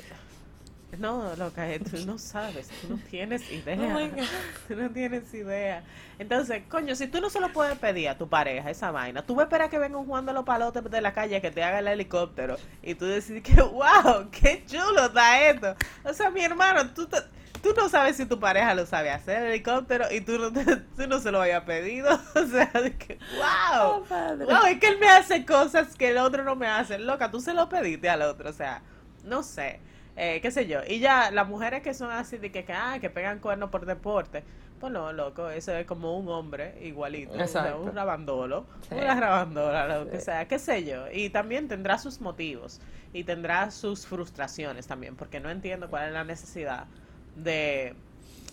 No, 0.99 1.35
loca, 1.35 1.69
eh, 1.71 1.79
tú 1.79 1.97
no 2.05 2.17
sabes, 2.17 2.67
tú 2.81 2.89
no 2.89 2.99
tienes 3.09 3.41
Oh 3.49 3.53
idea. 3.53 4.25
tú 4.67 4.75
no 4.75 4.89
tienes 4.89 5.33
idea. 5.33 5.83
Entonces, 6.19 6.63
coño, 6.69 6.95
si 6.95 7.07
tú 7.07 7.19
no 7.21 7.29
se 7.29 7.39
lo 7.39 7.51
puedes 7.51 7.77
pedir 7.77 8.09
a 8.09 8.17
tu 8.17 8.27
pareja 8.29 8.69
esa 8.69 8.91
vaina, 8.91 9.25
tú 9.25 9.35
vas 9.35 9.43
a 9.43 9.45
esperar 9.47 9.69
que 9.69 9.77
venga 9.79 9.97
un 9.97 10.07
Juan 10.07 10.25
de 10.25 10.33
los 10.33 10.43
Palotes 10.45 10.83
de 10.89 11.01
la 11.01 11.13
calle 11.13 11.41
que 11.41 11.51
te 11.51 11.63
haga 11.63 11.79
el 11.79 11.87
helicóptero 11.87 12.57
y 12.83 12.95
tú 12.95 13.05
decides 13.05 13.43
que, 13.43 13.61
wow, 13.61 14.29
qué 14.31 14.63
chulo 14.65 15.05
está 15.05 15.49
esto. 15.49 15.75
O 16.03 16.13
sea, 16.13 16.29
mi 16.29 16.41
hermano, 16.41 16.89
tú, 16.93 17.05
te- 17.07 17.17
tú 17.61 17.73
no 17.75 17.89
sabes 17.89 18.15
si 18.15 18.25
tu 18.25 18.39
pareja 18.39 18.73
lo 18.75 18.85
sabe 18.85 19.09
hacer 19.09 19.41
el 19.41 19.47
helicóptero 19.49 20.05
y 20.11 20.21
tú 20.21 20.37
no, 20.37 20.53
te- 20.53 20.77
tú 20.77 21.07
no 21.07 21.19
se 21.19 21.31
lo 21.31 21.41
habías 21.41 21.63
pedido. 21.63 22.09
O 22.35 22.45
sea, 22.47 22.69
de 22.81 22.95
que, 22.95 23.17
wow. 23.37 24.03
Oh. 24.09 24.35
Wow, 24.45 24.65
es 24.69 24.79
que 24.79 24.87
él 24.87 24.99
me 24.99 25.07
hace 25.09 25.45
cosas 25.45 25.95
que 25.95 26.09
el 26.09 26.17
otro 26.17 26.43
no 26.43 26.55
me 26.55 26.67
hace. 26.67 26.97
Loca, 26.99 27.31
tú 27.31 27.39
se 27.41 27.53
lo 27.53 27.67
pediste 27.69 28.09
al 28.09 28.21
otro, 28.21 28.49
o 28.49 28.53
sea, 28.53 28.81
no 29.23 29.41
sé, 29.43 29.79
eh, 30.15 30.39
qué 30.41 30.51
sé 30.51 30.67
yo. 30.67 30.79
Y 30.87 30.99
ya, 30.99 31.31
las 31.31 31.47
mujeres 31.47 31.81
que 31.81 31.93
son 31.93 32.11
así 32.11 32.37
de 32.37 32.51
que, 32.51 32.63
que, 32.65 32.73
ah, 32.73 32.97
que 33.01 33.09
pegan 33.09 33.39
cuernos 33.39 33.69
por 33.69 33.85
deporte, 33.85 34.43
pues 34.79 34.91
no, 34.91 35.13
loco, 35.13 35.49
eso 35.49 35.71
es 35.73 35.85
como 35.85 36.17
un 36.17 36.27
hombre 36.29 36.77
igualito, 36.83 37.33
o 37.33 37.47
sea, 37.47 37.75
un 37.77 37.93
rabandolo, 37.95 38.65
Sí. 38.89 38.95
una 38.95 39.19
rabandola, 39.19 39.87
lo 39.99 40.09
que 40.09 40.19
sea, 40.19 40.47
qué 40.47 40.59
sé 40.59 40.83
yo. 40.85 41.05
Y 41.11 41.29
también 41.29 41.67
tendrá 41.67 41.97
sus 41.97 42.19
motivos 42.21 42.81
y 43.13 43.23
tendrá 43.23 43.71
sus 43.71 44.05
frustraciones 44.05 44.87
también, 44.87 45.15
porque 45.15 45.39
no 45.39 45.49
entiendo 45.49 45.89
cuál 45.89 46.07
es 46.07 46.13
la 46.13 46.23
necesidad 46.23 46.87
de 47.35 47.95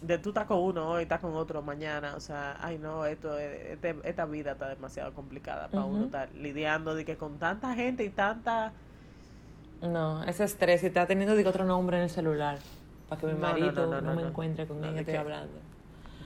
de 0.01 0.19
tú 0.19 0.31
estás 0.31 0.47
con 0.47 0.59
uno 0.59 0.89
hoy, 0.91 1.03
estás 1.05 1.21
con 1.21 1.35
otro 1.37 1.63
mañana, 1.63 2.17
o 2.17 2.21
sea, 2.21 2.57
ay 2.61 2.77
no, 2.77 3.07
esto, 3.07 3.39
es- 3.39 3.71
este- 3.75 3.95
esta 4.03 4.25
vida 4.25 4.53
está 4.53 4.69
demasiado 4.69 5.15
complicada 5.15 5.69
para 5.69 5.85
uno 5.85 6.07
estar 6.07 6.29
lidiando 6.35 6.97
de 6.97 7.05
que 7.05 7.17
con 7.17 7.39
tanta 7.39 7.73
gente 7.77 8.03
y 8.05 8.11
tanta... 8.11 8.73
No, 9.83 10.23
ese 10.25 10.45
estrés. 10.45 10.83
Y 10.83 10.87
está 10.87 11.07
teniendo 11.07 11.35
digo, 11.37 11.51
otro 11.51 11.65
nombre 11.65 11.97
en 11.99 12.05
el 12.05 12.11
celular. 12.11 12.59
Para 13.09 13.21
que 13.21 13.27
mi 13.27 13.33
No, 13.35 13.39
marido 13.39 14.01
no, 14.01 14.15
me 14.15 14.23
encuentre 14.23 14.67
con 14.67 14.81
de 14.81 14.89
estoy 14.89 15.05
que- 15.05 15.19
hablando. 15.19 15.59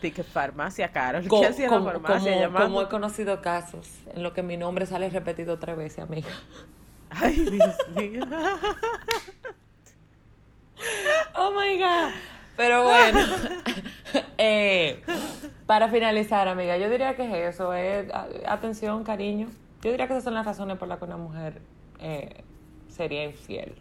De 0.03 0.12
que 0.12 0.23
farmacia, 0.23 0.92
Carol, 0.92 1.27
Co- 1.27 1.40
¿qué 1.40 1.47
hacía 1.47 1.69
la 1.71 1.79
como, 1.79 1.87
farmacia 1.90 2.51
como- 2.53 2.83
he 2.83 2.88
conocido 2.88 3.40
casos 3.40 3.88
en 4.14 4.23
los 4.23 4.33
que 4.35 4.42
mi 4.42 4.57
nombre 4.59 4.85
sale 4.87 5.09
repetido 5.11 5.59
tres 5.59 5.77
veces, 5.77 6.01
amiga. 6.01 6.29
Ay, 7.11 7.35
Dios 7.51 7.77
mío. 7.97 8.21
Oh 11.35 11.51
my 11.53 11.79
God. 11.79 12.11
Pero 12.57 12.85
bueno, 12.85 13.19
eh, 14.38 15.03
para 15.66 15.88
finalizar, 15.88 16.49
amiga, 16.49 16.77
yo 16.77 16.88
diría 16.88 17.14
que 17.16 17.25
es 17.27 17.55
eso: 17.55 17.73
es 17.75 18.11
a- 18.12 18.27
atención, 18.47 19.05
cariño. 19.05 19.49
Yo 19.83 19.90
diría 19.90 20.07
que 20.07 20.14
esas 20.14 20.25
son 20.25 20.35
las 20.35 20.47
razones 20.47 20.79
por 20.79 20.88
las 20.88 20.99
que 20.99 21.05
una 21.05 21.16
mujer 21.16 21.61
eh, 21.99 22.42
sería 22.97 23.25
infiel. 23.25 23.75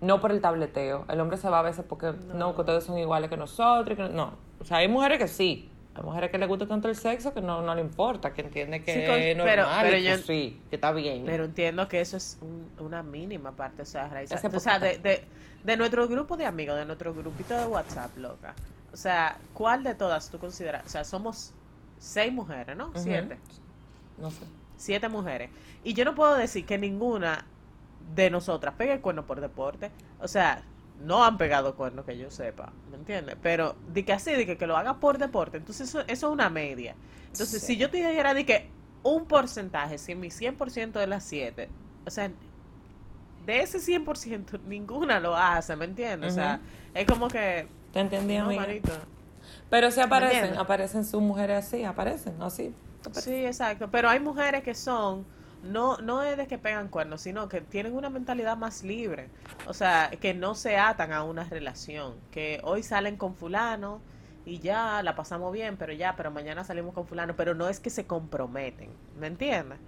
No 0.00 0.20
por 0.20 0.30
el 0.32 0.40
tableteo. 0.40 1.04
El 1.08 1.20
hombre 1.20 1.36
se 1.36 1.48
va 1.48 1.60
a 1.60 1.62
veces 1.62 1.84
porque 1.88 2.12
no, 2.34 2.54
que 2.54 2.60
ustedes 2.60 2.84
son 2.84 2.98
iguales 2.98 3.30
que 3.30 3.36
nosotros. 3.36 3.98
y 3.98 4.02
que 4.02 4.08
no. 4.08 4.34
O 4.60 4.64
sea, 4.64 4.78
hay 4.78 4.88
mujeres 4.88 5.18
que 5.18 5.28
sí. 5.28 5.70
Hay 5.94 6.02
mujeres 6.02 6.30
que 6.30 6.38
les 6.38 6.48
gusta 6.48 6.66
tanto 6.66 6.88
el 6.88 6.96
sexo 6.96 7.32
que 7.32 7.40
no, 7.40 7.62
no 7.62 7.74
le 7.74 7.80
importa, 7.80 8.32
que 8.32 8.42
entiende 8.42 8.82
que 8.82 8.92
Sí, 8.92 9.06
con- 9.06 9.14
es 9.20 9.36
normal 9.36 9.78
pero 9.82 9.96
y 9.96 10.02
que 10.02 10.10
yo- 10.10 10.18
sí, 10.18 10.60
que 10.68 10.76
está 10.76 10.90
bien. 10.92 11.22
Pero 11.24 11.44
entiendo 11.44 11.86
que 11.88 12.00
eso 12.00 12.16
es 12.16 12.36
un- 12.42 12.68
una 12.84 13.02
mínima 13.04 13.52
parte, 13.52 13.82
o 13.82 13.84
sea, 13.84 14.06
Ese 14.20 14.34
o 14.48 14.60
sea, 14.60 14.78
de, 14.80 14.88
poquito. 14.98 15.08
de, 15.08 15.24
de 15.62 15.76
nuestro 15.76 16.08
grupo 16.08 16.36
de 16.36 16.46
amigos, 16.46 16.76
de 16.76 16.84
nuestro 16.84 17.14
grupito 17.14 17.56
de 17.56 17.66
WhatsApp, 17.66 18.10
loca. 18.18 18.54
O 18.92 18.96
sea, 18.96 19.38
¿cuál 19.52 19.84
de 19.84 19.94
todas 19.94 20.30
tú 20.30 20.38
consideras? 20.40 20.84
O 20.84 20.88
sea, 20.88 21.04
somos 21.04 21.52
seis 21.98 22.32
mujeres, 22.32 22.76
¿no? 22.76 22.90
Siete. 22.96 23.38
No 24.18 24.30
sé. 24.32 24.44
Siete 24.76 25.08
mujeres. 25.08 25.50
Y 25.84 25.94
yo 25.94 26.04
no 26.04 26.16
puedo 26.16 26.34
decir 26.34 26.66
que 26.66 26.76
ninguna 26.76 27.46
de 28.14 28.30
nosotras 28.30 28.74
pegue 28.76 28.92
el 28.92 29.00
cuerno 29.00 29.26
por 29.26 29.40
deporte. 29.40 29.90
O 30.20 30.28
sea, 30.28 30.62
no 31.00 31.24
han 31.24 31.36
pegado 31.38 31.74
cuerno 31.74 32.04
que 32.04 32.16
yo 32.16 32.30
sepa, 32.30 32.72
¿me 32.90 32.96
entiendes? 32.96 33.36
Pero 33.42 33.76
de 33.88 34.04
que 34.04 34.12
así, 34.12 34.32
de 34.32 34.46
que, 34.46 34.56
que 34.56 34.66
lo 34.66 34.76
haga 34.76 35.00
por 35.00 35.18
deporte, 35.18 35.56
entonces 35.58 35.88
eso, 35.88 36.00
eso 36.00 36.26
es 36.28 36.32
una 36.32 36.48
media. 36.50 36.94
Entonces, 37.26 37.60
Sí. 37.60 37.74
si 37.74 37.76
yo 37.76 37.90
te 37.90 37.96
dijera 37.98 38.32
de 38.34 38.46
que 38.46 38.70
un 39.02 39.26
porcentaje, 39.26 39.98
si 39.98 40.14
mi 40.14 40.30
100% 40.30 40.92
de 40.92 41.06
las 41.06 41.24
siete, 41.24 41.68
o 42.06 42.10
sea, 42.10 42.30
de 43.44 43.60
ese 43.60 43.78
100% 43.78 44.60
ninguna 44.66 45.20
lo 45.20 45.36
hace, 45.36 45.76
¿me 45.76 45.84
entiendes? 45.84 46.32
O 46.32 46.34
sea, 46.34 46.60
es 46.94 47.06
como 47.06 47.28
que... 47.28 47.68
¿Te 47.92 48.00
entendí, 48.00 48.38
No. 48.38 48.48
Pero 49.70 49.90
si 49.90 50.00
aparecen, 50.00 50.56
aparecen 50.56 51.04
sus 51.04 51.20
mujeres 51.20 51.66
así, 51.66 51.84
aparecen, 51.84 52.40
así. 52.40 52.74
Sí, 53.12 53.44
exacto. 53.44 53.88
Pero 53.90 54.08
hay 54.08 54.20
mujeres 54.20 54.62
que 54.62 54.74
son, 54.74 55.26
no, 55.64 55.96
no 55.98 56.22
es 56.22 56.36
de 56.36 56.46
que 56.46 56.58
pegan 56.58 56.88
cuernos, 56.88 57.20
sino 57.22 57.48
que 57.48 57.60
tienen 57.60 57.94
una 57.94 58.10
mentalidad 58.10 58.56
más 58.56 58.82
libre. 58.82 59.28
O 59.66 59.74
sea, 59.74 60.10
que 60.20 60.34
no 60.34 60.54
se 60.54 60.76
atan 60.76 61.12
a 61.12 61.22
una 61.24 61.44
relación. 61.44 62.14
Que 62.30 62.60
hoy 62.62 62.82
salen 62.82 63.16
con 63.16 63.34
fulano 63.34 64.00
y 64.46 64.58
ya 64.58 65.02
la 65.02 65.16
pasamos 65.16 65.52
bien, 65.52 65.76
pero 65.76 65.92
ya, 65.92 66.14
pero 66.16 66.30
mañana 66.30 66.64
salimos 66.64 66.94
con 66.94 67.06
fulano. 67.06 67.34
Pero 67.36 67.54
no 67.54 67.68
es 67.68 67.80
que 67.80 67.90
se 67.90 68.06
comprometen. 68.06 68.90
¿Me 69.18 69.26
entiendes? 69.26 69.78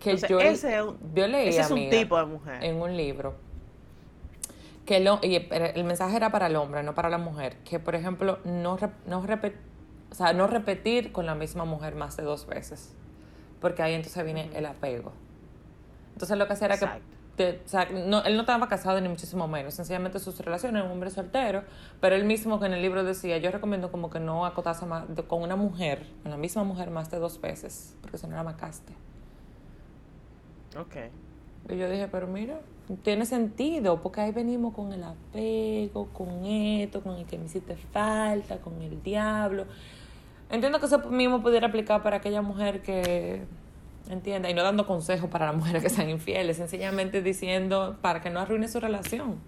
Que 0.00 0.10
Entonces, 0.12 0.30
yo, 0.30 0.40
ese 0.40 0.76
yo 1.14 1.28
leí, 1.28 1.48
Ese 1.48 1.60
es 1.60 1.70
un 1.70 1.78
amiga, 1.78 1.90
tipo 1.98 2.18
de 2.18 2.24
mujer. 2.26 2.64
en 2.64 2.76
un 2.82 2.96
libro 2.96 3.34
que 4.86 4.98
lo, 4.98 5.20
y 5.22 5.36
el 5.36 5.84
mensaje 5.84 6.16
era 6.16 6.30
para 6.30 6.46
el 6.48 6.56
hombre, 6.56 6.82
no 6.82 6.94
para 6.94 7.08
la 7.08 7.18
mujer, 7.18 7.56
que 7.58 7.78
por 7.78 7.94
ejemplo 7.94 8.40
no, 8.44 8.76
no, 9.06 9.22
repet- 9.22 9.54
o 10.10 10.14
sea, 10.16 10.32
no 10.32 10.48
repetir 10.48 11.12
con 11.12 11.24
la 11.24 11.36
misma 11.36 11.64
mujer 11.64 11.94
más 11.94 12.16
de 12.16 12.24
dos 12.24 12.46
veces, 12.46 12.92
porque 13.62 13.82
ahí 13.82 13.94
entonces 13.94 14.22
viene 14.24 14.50
el 14.54 14.66
apego. 14.66 15.12
Entonces 16.12 16.36
lo 16.36 16.46
que 16.46 16.52
hacía 16.52 16.66
era 16.66 16.76
que, 16.76 16.84
te- 17.36 17.62
o 17.64 17.68
sea, 17.68 17.86
no, 17.90 18.22
él 18.24 18.34
no 18.34 18.42
estaba 18.42 18.68
casado 18.68 19.00
ni 19.00 19.08
muchísimo 19.08 19.48
menos, 19.48 19.72
sencillamente 19.72 20.18
sus 20.18 20.38
relaciones, 20.40 20.84
un 20.84 20.90
hombre 20.90 21.08
soltero, 21.10 21.62
pero 22.00 22.14
él 22.14 22.24
mismo 22.24 22.60
que 22.60 22.66
en 22.66 22.74
el 22.74 22.82
libro 22.82 23.02
decía, 23.04 23.38
yo 23.38 23.50
recomiendo 23.50 23.90
como 23.90 24.10
que 24.10 24.20
no 24.20 24.44
acotarse 24.44 24.84
más, 24.84 25.08
de- 25.16 25.22
con 25.22 25.40
una 25.42 25.56
mujer, 25.56 26.06
con 26.22 26.30
la 26.30 26.36
misma 26.36 26.64
mujer 26.64 26.90
más 26.90 27.10
de 27.10 27.18
dos 27.18 27.40
veces, 27.40 27.96
porque 28.02 28.18
si 28.18 28.26
no 28.26 28.36
la 28.36 28.42
macaste. 28.44 28.92
Ok. 30.78 30.96
Y 31.70 31.76
yo 31.78 31.88
dije, 31.88 32.08
pero 32.08 32.26
mira, 32.26 32.60
tiene 33.02 33.24
sentido, 33.24 34.02
porque 34.02 34.20
ahí 34.20 34.32
venimos 34.32 34.74
con 34.74 34.92
el 34.92 35.04
apego, 35.04 36.08
con 36.12 36.44
esto, 36.44 37.02
con 37.02 37.16
el 37.16 37.24
que 37.26 37.38
me 37.38 37.46
hiciste 37.46 37.76
falta, 37.76 38.58
con 38.58 38.80
el 38.82 39.02
diablo. 39.02 39.64
Entiendo 40.52 40.78
que 40.78 40.86
eso 40.86 40.98
mismo 41.10 41.42
pudiera 41.42 41.66
aplicar 41.66 42.02
para 42.02 42.18
aquella 42.18 42.42
mujer 42.42 42.82
que 42.82 43.42
entienda, 44.08 44.50
y 44.50 44.54
no 44.54 44.62
dando 44.62 44.86
consejos 44.86 45.28
para 45.30 45.46
las 45.46 45.56
mujeres 45.56 45.82
que 45.82 45.88
sean 45.88 46.10
infieles, 46.10 46.58
sencillamente 46.58 47.22
diciendo 47.22 47.96
para 48.02 48.20
que 48.20 48.30
no 48.30 48.38
arruine 48.38 48.68
su 48.68 48.78
relación. 48.78 49.40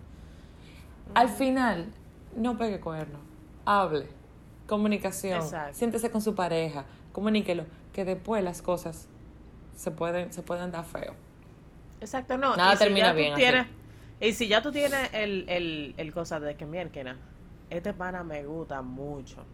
Al 1.14 1.28
final, 1.28 1.92
no 2.34 2.56
pegue 2.56 2.80
cuerno, 2.80 3.18
hable, 3.66 4.06
comunicación, 4.66 5.40
Exacto. 5.42 5.74
siéntese 5.76 6.10
con 6.10 6.22
su 6.22 6.34
pareja, 6.34 6.86
comuníquelo, 7.12 7.64
que 7.92 8.04
después 8.04 8.42
las 8.42 8.62
cosas 8.62 9.06
se 9.76 9.90
pueden, 9.90 10.32
se 10.32 10.42
pueden 10.42 10.70
dar 10.70 10.84
feo. 10.84 11.14
Exacto, 12.00 12.38
no. 12.38 12.56
Nada 12.56 12.72
si 12.72 12.78
termina 12.84 13.12
bien 13.12 13.34
tienes- 13.34 13.66
Y 14.20 14.32
si 14.32 14.48
ya 14.48 14.62
tú 14.62 14.72
tienes 14.72 15.10
el, 15.12 15.48
el, 15.48 15.94
el 15.98 16.12
cosa 16.14 16.40
de 16.40 16.54
que, 16.56 16.64
mierda, 16.64 17.16
este 17.68 17.92
pana 17.92 18.24
me 18.24 18.44
gusta 18.44 18.80
mucho. 18.80 19.44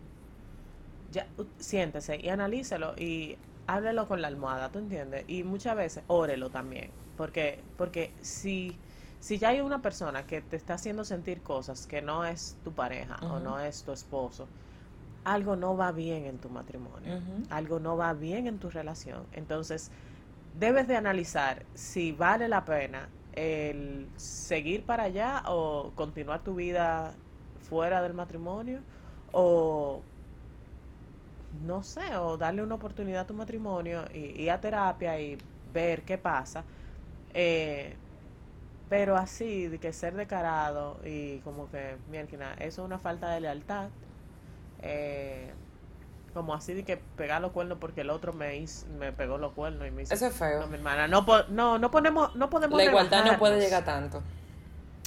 Ya, 1.12 1.26
siéntese 1.58 2.18
y 2.22 2.28
analícelo 2.28 2.94
y 2.96 3.36
háblelo 3.66 4.06
con 4.08 4.22
la 4.22 4.28
almohada, 4.28 4.70
¿tú 4.70 4.78
entiendes? 4.78 5.24
Y 5.28 5.44
muchas 5.44 5.76
veces 5.76 6.04
órelo 6.06 6.50
también. 6.50 6.90
Porque, 7.16 7.60
porque 7.76 8.12
si, 8.20 8.76
si 9.18 9.38
ya 9.38 9.48
hay 9.50 9.60
una 9.60 9.82
persona 9.82 10.26
que 10.26 10.40
te 10.40 10.56
está 10.56 10.74
haciendo 10.74 11.04
sentir 11.04 11.42
cosas 11.42 11.86
que 11.86 12.00
no 12.02 12.24
es 12.24 12.56
tu 12.64 12.72
pareja 12.72 13.16
o 13.28 13.38
no 13.40 13.60
es 13.60 13.82
tu 13.82 13.92
esposo, 13.92 14.48
algo 15.24 15.56
no 15.56 15.76
va 15.76 15.92
bien 15.92 16.24
en 16.26 16.38
tu 16.38 16.48
matrimonio, 16.48 17.12
algo 17.50 17.78
no 17.80 17.96
va 17.96 18.12
bien 18.14 18.46
en 18.46 18.58
tu 18.58 18.70
relación. 18.70 19.26
Entonces, 19.32 19.90
debes 20.58 20.88
de 20.88 20.96
analizar 20.96 21.64
si 21.74 22.12
vale 22.12 22.48
la 22.48 22.64
pena 22.64 23.08
el 23.32 24.08
seguir 24.16 24.84
para 24.84 25.04
allá 25.04 25.42
o 25.46 25.92
continuar 25.94 26.42
tu 26.42 26.54
vida 26.54 27.14
fuera 27.68 28.02
del 28.02 28.14
matrimonio 28.14 28.80
o 29.32 30.02
no 31.52 31.82
sé, 31.82 32.16
o 32.16 32.36
darle 32.36 32.62
una 32.62 32.76
oportunidad 32.76 33.22
a 33.22 33.26
tu 33.26 33.34
matrimonio 33.34 34.04
y 34.14 34.42
ir 34.42 34.50
a 34.50 34.60
terapia 34.60 35.18
y 35.20 35.38
ver 35.72 36.02
qué 36.02 36.18
pasa. 36.18 36.64
Eh, 37.34 37.94
pero 38.88 39.16
así, 39.16 39.68
de 39.68 39.78
que 39.78 39.92
ser 39.92 40.14
declarado 40.14 40.98
y 41.04 41.38
como 41.40 41.70
que, 41.70 41.96
mira, 42.10 42.54
eso 42.54 42.82
es 42.82 42.86
una 42.86 42.98
falta 42.98 43.30
de 43.30 43.40
lealtad. 43.40 43.88
Eh, 44.82 45.52
como 46.34 46.54
así 46.54 46.74
de 46.74 46.84
que 46.84 46.96
pegar 46.96 47.40
los 47.40 47.52
cuernos 47.52 47.78
porque 47.78 48.02
el 48.02 48.10
otro 48.10 48.32
me 48.32 48.56
hizo- 48.56 48.86
me 48.98 49.12
pegó 49.12 49.38
los 49.38 49.52
cuernos 49.52 49.86
y 49.86 49.90
me 49.90 50.02
hizo 50.02 50.14
Eso 50.14 50.26
es 50.26 50.34
feo. 50.34 50.60
no, 50.60 50.66
mi 50.68 50.76
hermana, 50.76 51.08
no, 51.08 51.24
no, 51.50 51.78
no 51.78 51.90
ponemos, 51.90 52.34
no 52.36 52.50
podemos 52.50 52.78
La 52.78 52.84
igualdad 52.84 53.24
no 53.24 53.38
puede 53.38 53.60
llegar 53.60 53.84
tanto. 53.84 54.22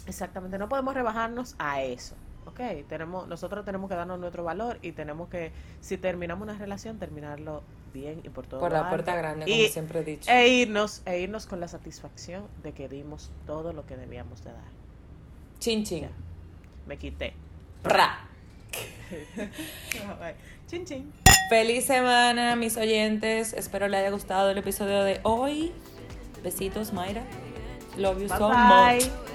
Exactamente, 0.05 0.57
no 0.57 0.67
podemos 0.67 0.93
rebajarnos 0.93 1.55
a 1.59 1.81
eso. 1.81 2.15
Ok, 2.45 2.87
tenemos, 2.87 3.27
nosotros 3.27 3.65
tenemos 3.65 3.89
que 3.89 3.95
darnos 3.95 4.19
nuestro 4.19 4.43
valor 4.43 4.79
y 4.81 4.91
tenemos 4.93 5.29
que, 5.29 5.51
si 5.81 5.97
terminamos 5.97 6.43
una 6.47 6.57
relación, 6.57 6.99
terminarlo 6.99 7.63
bien 7.93 8.21
y 8.23 8.29
por 8.29 8.47
todo 8.47 8.59
Por 8.59 8.71
la 8.71 8.89
puerta 8.89 9.15
grande, 9.15 9.45
como 9.45 9.55
Y- 9.57 9.67
siempre 9.69 9.99
he 9.99 10.03
dicho. 10.03 10.31
E 10.31 10.47
irnos, 10.47 11.01
e 11.05 11.19
irnos 11.19 11.45
con 11.45 11.59
la 11.59 11.67
satisfacción 11.67 12.47
de 12.63 12.71
que 12.73 12.89
dimos 12.89 13.31
todo 13.45 13.71
lo 13.73 13.85
que 13.85 13.95
debíamos 13.97 14.43
de 14.43 14.51
dar. 14.53 14.63
Chin 15.59 15.83
chin. 15.83 16.01
Ya. 16.03 16.09
Me 16.87 16.97
quité. 16.97 17.33
Ra. 17.83 18.27
Chin 20.67 20.85
chin. 20.85 21.11
Feliz 21.49 21.85
semana, 21.85 22.55
mis 22.55 22.77
oyentes. 22.77 23.53
Espero 23.53 23.87
les 23.87 23.99
haya 24.01 24.09
gustado 24.09 24.49
el 24.49 24.57
episodio 24.57 25.03
de 25.03 25.19
hoy. 25.23 25.71
Besitos, 26.43 26.93
Mayra. 26.93 27.23
Love 27.97 28.21
you 28.23 28.27
Bye 28.27 28.37
so 28.37 28.49
bye. 28.49 28.95
much. 28.95 29.32